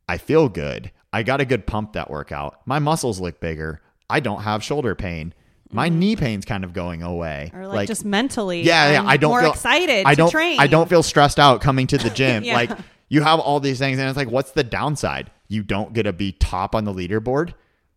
[0.07, 0.91] I feel good.
[1.11, 2.59] I got a good pump that workout.
[2.67, 3.81] My muscles look bigger.
[4.07, 5.33] I don't have shoulder pain.
[5.71, 7.51] My knee pain's kind of going away.
[7.53, 8.63] Or like, just mentally.
[8.63, 9.03] yeah, yeah.
[9.05, 10.31] I'm don't more feel excited I don't.
[10.31, 10.59] train.
[10.59, 12.43] I don't feel stressed out coming to the gym.
[12.49, 12.55] Yeah.
[12.55, 12.71] Like
[13.07, 15.29] you have all these things, and it's like, what's the downside?
[15.47, 17.53] You don't get to be top on the leaderboard.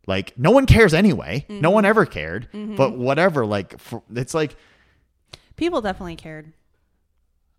[0.06, 1.46] Like no one cares anyway.
[1.48, 1.74] No Mm-hmm.
[1.74, 2.48] one ever cared.
[2.52, 3.46] But whatever.
[3.46, 4.54] Like for, it's like,
[5.56, 6.52] People definitely cared.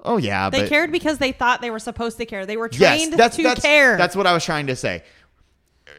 [0.03, 2.45] oh yeah, They but cared because they thought they were supposed to care.
[2.45, 3.97] They were yes, trained that's to that's care.
[3.97, 5.03] that's what I was trying to say.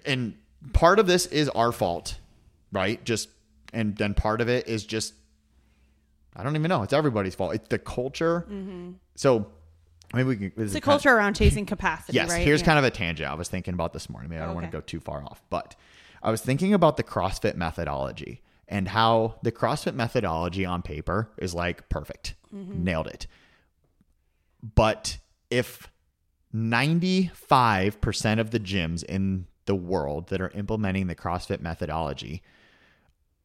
[0.04, 0.34] And
[0.72, 2.18] part of this is our fault,
[2.72, 3.02] right?
[3.04, 3.28] Just
[3.74, 5.14] and then part of it is just
[6.36, 6.82] I don't even know.
[6.82, 7.54] It's everybody's fault.
[7.54, 8.46] It's the culture.
[9.14, 9.46] So
[10.12, 10.50] maybe we can.
[10.50, 10.62] Mm-hmm.
[10.62, 12.42] it's a culture around chasing capacity, Yes, right?
[12.44, 12.66] here's Yeah.
[12.66, 14.30] kind of a tangent I was thinking about this morning.
[14.30, 15.76] Maybe I don't want to go too far off, but
[16.22, 21.54] I was thinking about the CrossFit methodology and how the CrossFit methodology on paper is
[21.54, 22.82] like perfect, Mm-hmm.
[22.84, 23.26] nailed it.
[24.74, 25.18] But
[25.50, 25.88] if
[26.54, 32.42] 95% of the gyms in the world that are implementing the CrossFit methodology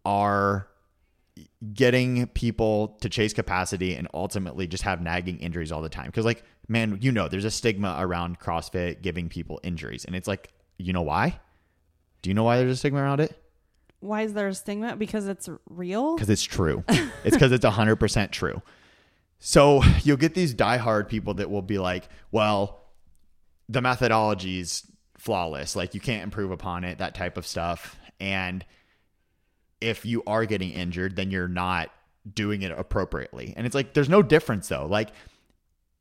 [0.10, 0.68] are
[1.74, 6.08] getting people to chase capacity and ultimately just have nagging injuries all the time.
[6.08, 10.04] Because, like, man, you know, there's a stigma around CrossFit giving people injuries.
[10.06, 11.40] And it's like, you know why?
[12.24, 13.40] Do you know why there's a stigma around it?
[14.00, 14.96] Why is there a stigma?
[14.96, 16.16] Because it's real.
[16.16, 16.84] Because it's true.
[17.24, 18.64] it's because it's 100% true.
[19.38, 22.82] So you'll get these diehard people that will be like, well,
[23.68, 25.76] the methodology's flawless.
[25.76, 27.96] Like, you can't improve upon it, that type of stuff.
[28.20, 28.66] And
[29.82, 31.90] if you are getting injured, then you're not
[32.34, 33.54] doing it appropriately.
[33.56, 34.86] And it's like, there's no difference though.
[34.86, 35.10] Like,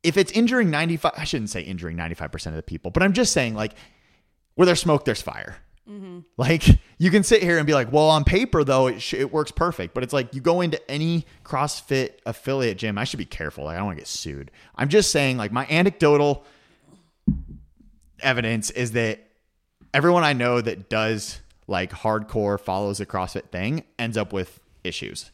[0.02, 3.32] if it's injuring 95, I shouldn't say injuring 95% of the people, but I'm just
[3.32, 3.74] saying, like,
[4.54, 5.56] where there's smoke, there's fire.
[5.88, 6.20] Mm-hmm.
[6.36, 6.64] Like,
[6.98, 9.50] you can sit here and be like, well, on paper, though, it, sh- it works
[9.50, 9.94] perfect.
[9.94, 13.64] But it's like, you go into any CrossFit affiliate gym, I should be careful.
[13.64, 14.50] Like, I don't want to get sued.
[14.76, 16.44] I'm just saying, like, my anecdotal
[18.20, 19.20] evidence is that
[19.94, 25.30] everyone I know that does like hardcore follows the CrossFit thing ends up with issues.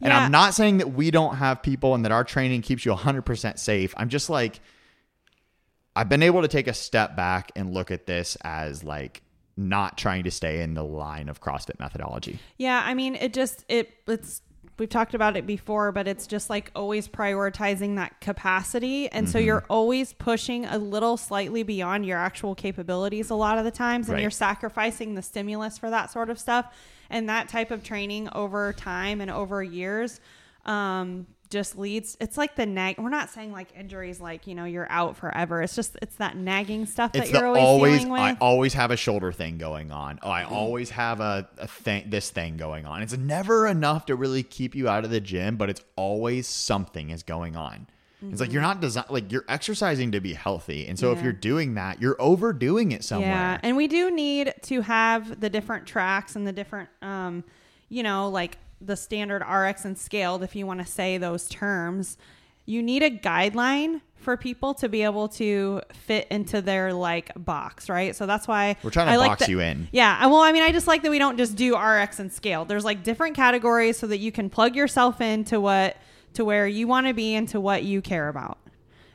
[0.00, 0.18] And Yeah.
[0.20, 3.58] I'm not saying that we don't have people and that our training keeps you 100%
[3.58, 3.94] safe.
[3.96, 4.60] I'm just like,
[5.96, 9.22] I've been able to take a step back and look at this as like
[9.56, 12.38] not trying to stay in the line of CrossFit methodology.
[12.58, 14.40] Yeah, I mean, it just it it's
[14.78, 19.32] we've talked about it before, but it's just like always prioritizing that capacity, and Mm-hmm.
[19.32, 23.70] so you're always pushing a little slightly beyond your actual capabilities a lot of the
[23.70, 24.22] times, and Right.
[24.22, 26.66] you're sacrificing the stimulus for that sort of stuff,
[27.10, 30.20] and that type of training over time and over years.
[30.66, 34.64] Um, just leads it's like the nag we're not saying like injuries like you know
[34.64, 38.12] you're out forever it's just it's that nagging stuff that It's you're always, always dealing
[38.12, 40.18] with I always have a shoulder thing going on.
[40.22, 43.02] Oh, I always have a, a thing this thing going on.
[43.02, 47.10] It's never enough to really keep you out of the gym, but it's always something
[47.10, 47.86] is going on.
[48.20, 50.88] It's like you're not design like you're exercising to be healthy.
[50.88, 53.30] And so if you're doing that, you're overdoing it somewhere.
[53.30, 57.44] Yeah, and we do need to have the different tracks and the different, um,
[57.88, 62.16] you know, like the standard RX and scaled, if you want to say those terms.
[62.66, 67.88] you need a guideline for people to be able to fit into their like box,
[67.88, 68.14] right?
[68.14, 69.88] So that's why We're trying to I like box that- you in.
[69.90, 72.66] Yeah, well, I mean, I just like that we don't just do RX and scale.
[72.66, 75.96] There's like different categories so that you can plug yourself into what
[76.34, 78.58] to where you want to be and to what you care about.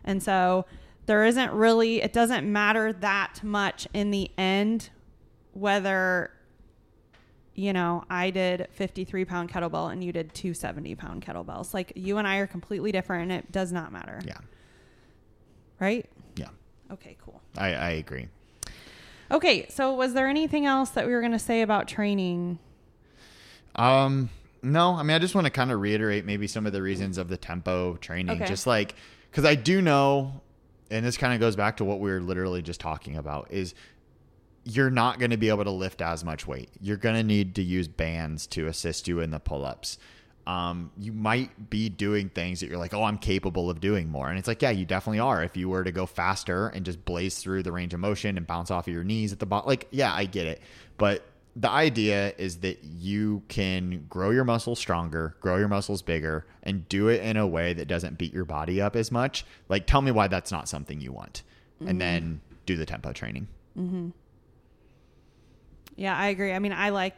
[0.03, 0.65] And so
[1.05, 4.89] there isn't really it doesn't matter that much in the end
[5.53, 6.31] whether
[7.55, 11.73] you know, I did 53 pound kettlebell and you did 270 pound kettlebells.
[11.73, 14.21] Like you and I are completely different and it does not matter.
[14.25, 14.37] Yeah.
[15.79, 16.09] Right?
[16.35, 16.49] Yeah.
[16.91, 17.41] Okay, cool.
[17.57, 18.27] I, I agree.
[19.31, 22.59] Okay, so was there anything else that we were going to say about training?
[23.75, 24.29] Um,
[24.61, 27.17] no, I mean, I just want to kind of reiterate maybe some of the reasons
[27.17, 28.37] of the tempo training.
[28.37, 28.45] Okay.
[28.45, 28.95] Just like,
[29.29, 30.41] because I do know,
[30.91, 33.73] and this kind of goes back to what we were literally just talking about, is
[34.65, 36.69] you're not going to be able to lift as much weight.
[36.79, 39.97] You're going to need to use bands to assist you in the pull ups.
[40.45, 44.29] Um, you might be doing things that you're like, oh, I'm capable of doing more.
[44.29, 45.43] And it's like, yeah, you definitely are.
[45.43, 48.45] If you were to go faster and just blaze through the range of motion and
[48.45, 50.61] bounce off of your knees at the bottom, like, yeah, I get it.
[50.97, 56.45] But the idea is that you can grow your muscles stronger, grow your muscles bigger,
[56.63, 59.45] and do it in a way that doesn't beat your body up as much.
[59.69, 61.43] Like, tell me why that's not something you want.
[61.89, 63.47] And then do the tempo training.
[65.95, 66.53] Yeah, I agree.
[66.53, 67.15] I mean, I like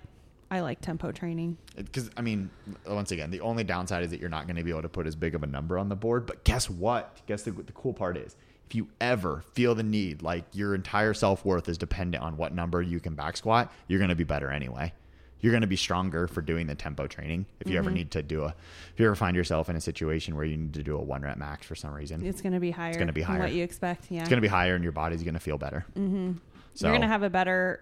[0.52, 1.58] I like tempo training.
[1.76, 2.50] Because, I mean,
[2.88, 5.08] once again, the only downside is that you're not going to be able to put
[5.08, 6.26] as big of a number on the board.
[6.26, 7.20] But guess what?
[7.26, 8.36] Guess the, the cool part is
[8.68, 12.54] if you ever feel the need, like your entire self worth is dependent on what
[12.54, 14.94] number you can back squat, you're going to be better anyway.
[15.42, 17.46] You're going to be stronger for doing the tempo training.
[17.60, 20.36] If you ever need to do a, if you ever find yourself in a situation
[20.36, 22.60] where you need to do a one rep max for some reason, It's going to
[22.60, 22.90] be higher.
[22.90, 23.40] It's gonna be than higher.
[23.42, 24.06] what you expect.
[24.10, 25.86] Yeah, it's going to be higher and your body's going to feel better.
[25.96, 26.34] Mm-hmm.
[26.74, 27.82] So you're going to have a better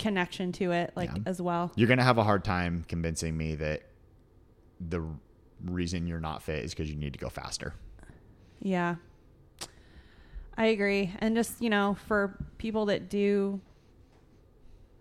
[0.00, 1.22] connection to it, like Yeah.
[1.26, 1.70] as well.
[1.76, 3.82] you're going to have a hard time convincing me that
[4.80, 5.02] the
[5.64, 7.74] reason you're not fit is because you need to go faster.
[8.60, 8.96] Yeah.
[10.56, 11.14] I agree.
[11.20, 13.60] And just, you know, for people that do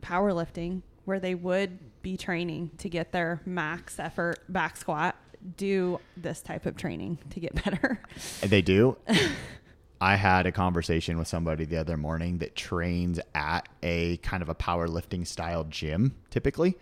[0.02, 5.16] powerlifting where they would be training to get their max effort back squat,
[5.58, 8.02] do this type of training to get better.
[8.42, 8.98] They do.
[10.02, 14.50] I had a conversation with somebody the other morning that trains at a kind of
[14.50, 16.78] a powerlifting style gym typically.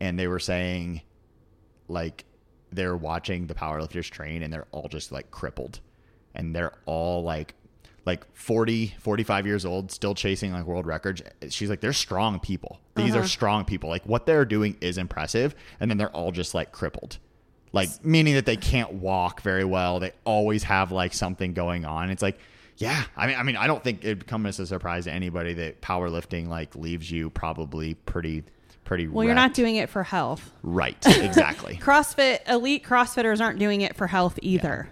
[0.00, 1.02] And they were saying,
[1.88, 2.24] like,
[2.70, 5.80] they're watching the powerlifters train and they're all just like crippled.
[6.34, 7.54] And they're all like,
[8.04, 11.22] like 40, 45 years old, still chasing like world records.
[11.50, 12.80] She's like, they're strong people.
[12.96, 13.28] These are uh-huh.
[13.28, 13.88] strong people.
[13.88, 15.54] Like, what they're doing is impressive.
[15.78, 17.18] And then they're all just like crippled
[17.72, 20.00] like meaning that they can't walk very well.
[20.00, 22.10] They always have like something going on.
[22.10, 22.38] It's like,
[22.76, 25.52] yeah, I mean, I mean, I don't think it'd come as a surprise to anybody
[25.54, 28.44] that powerlifting like leaves you probably pretty,
[28.84, 29.08] pretty.
[29.08, 30.50] Well, you're not doing it for health.
[30.62, 31.76] right, exactly.
[31.82, 34.88] CrossFit elite CrossFitters aren't doing it for health either.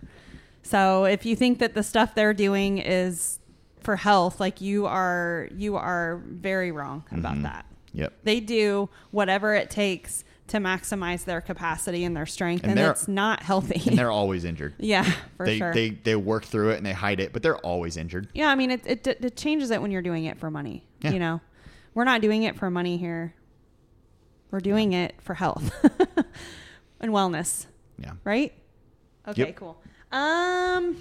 [0.63, 3.39] So if you think that the stuff they're doing is
[3.81, 7.19] for health, like you are you are very wrong Mm-hmm.
[7.21, 7.67] about that.
[7.93, 8.13] yep.
[8.25, 13.43] They do whatever it takes to maximize their capacity and their strength And and, not
[13.43, 13.83] healthy.
[13.89, 14.75] And they're always injured.
[14.79, 15.03] yeah,
[15.37, 15.75] for they sure.
[15.75, 18.29] they they work through it and they hide it, but they're always injured.
[18.35, 20.85] yeah, I mean it, it it changes it when you're doing it for money.
[21.03, 21.13] Yeah.
[21.13, 21.41] You know.
[21.95, 23.35] We're not doing it for money here.
[24.51, 25.73] We're doing it for health
[27.01, 27.67] and wellness.
[27.99, 28.13] Yeah.
[28.25, 28.53] right?
[29.27, 29.57] Okay, Yep.
[29.57, 29.83] cool.
[30.13, 30.97] Um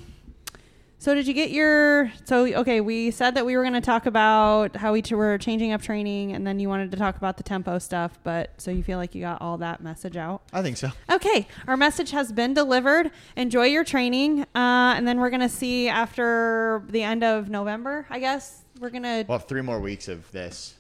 [0.97, 4.05] so did you get your so okay, we said that we were going to talk
[4.05, 7.37] about how we t- were changing up training and then you wanted to talk about
[7.37, 10.41] the tempo stuff, but so you feel like you got all that message out?
[10.53, 10.91] I think so.
[11.11, 13.11] Okay, our message has been delivered.
[13.35, 14.41] Enjoy your training.
[14.55, 18.63] Uh, and then we're going to see after the end of November, I guess.
[18.79, 20.75] We're going to We'll have three more weeks of this.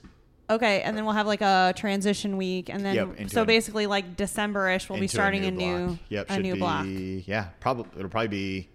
[0.49, 3.87] Okay, and then we'll have like a transition week, and then Yep, so a- basically
[3.87, 5.59] like December-ish, we'll be starting a block.
[5.59, 6.85] new yep, a new be, block.
[7.27, 8.69] Yeah, probably it'll probably be.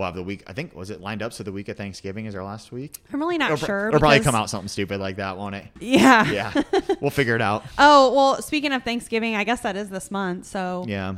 [0.00, 0.44] We'll have the week.
[0.46, 3.02] I think was it lined up so the week of Thanksgiving is our last week.
[3.12, 3.88] I'm really not It'll, sure.
[3.88, 5.66] it'll probably come out something stupid like that, won't it?
[5.78, 6.30] Yeah.
[6.30, 6.62] Yeah,
[7.02, 7.66] we'll figure it out.
[7.76, 10.46] Oh well, speaking of Thanksgiving, I guess that is this month.
[10.46, 11.16] So Yeah,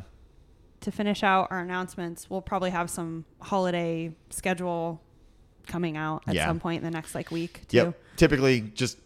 [0.80, 5.00] to finish out our announcements, we'll probably have some holiday schedule
[5.68, 6.46] coming out at Yeah.
[6.48, 7.60] some point in the next like week.
[7.68, 7.76] Too.
[7.76, 8.00] Yep.
[8.16, 8.98] Typically, just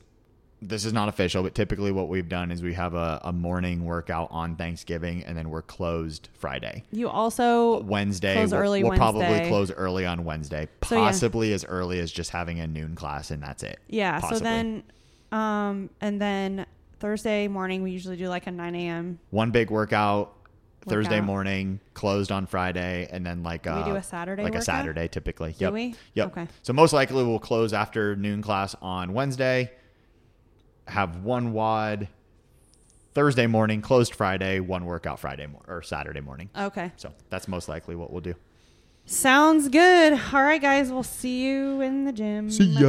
[0.62, 3.84] this is not official, but typically what we've done is we have a, a morning
[3.84, 6.82] workout on Thanksgiving, and then we're closed Friday.
[6.90, 11.02] You also Wednesday, Close we'll, early we'll probably close early on Wednesday, So, yeah.
[11.02, 13.78] possibly as early as just having a noon class, and that's it.
[13.88, 14.20] yeah.
[14.20, 14.82] So then,
[15.30, 16.66] um, and then
[17.00, 19.18] Thursday morning we usually do like a 9 a.m.
[19.30, 20.32] one big workout.
[20.88, 24.62] Thursday morning, closed on Friday, and then like We do a Saturday like a?
[24.62, 25.50] Saturday typically.
[25.50, 25.72] Do yep.
[25.72, 25.96] we?
[26.14, 26.26] Yep.
[26.28, 26.46] Okay.
[26.62, 29.72] So most likely we'll close after noon class on Wednesday.
[30.86, 32.08] Have one WOD
[33.14, 36.50] Thursday morning, closed Friday, one workout Friday mo- or Saturday morning.
[36.56, 36.92] Okay.
[36.96, 38.34] So that's most likely what we'll do.
[39.08, 40.12] Sounds good.
[40.32, 40.90] All right, guys.
[40.90, 42.50] We'll see you in the gym.
[42.50, 42.80] See ya.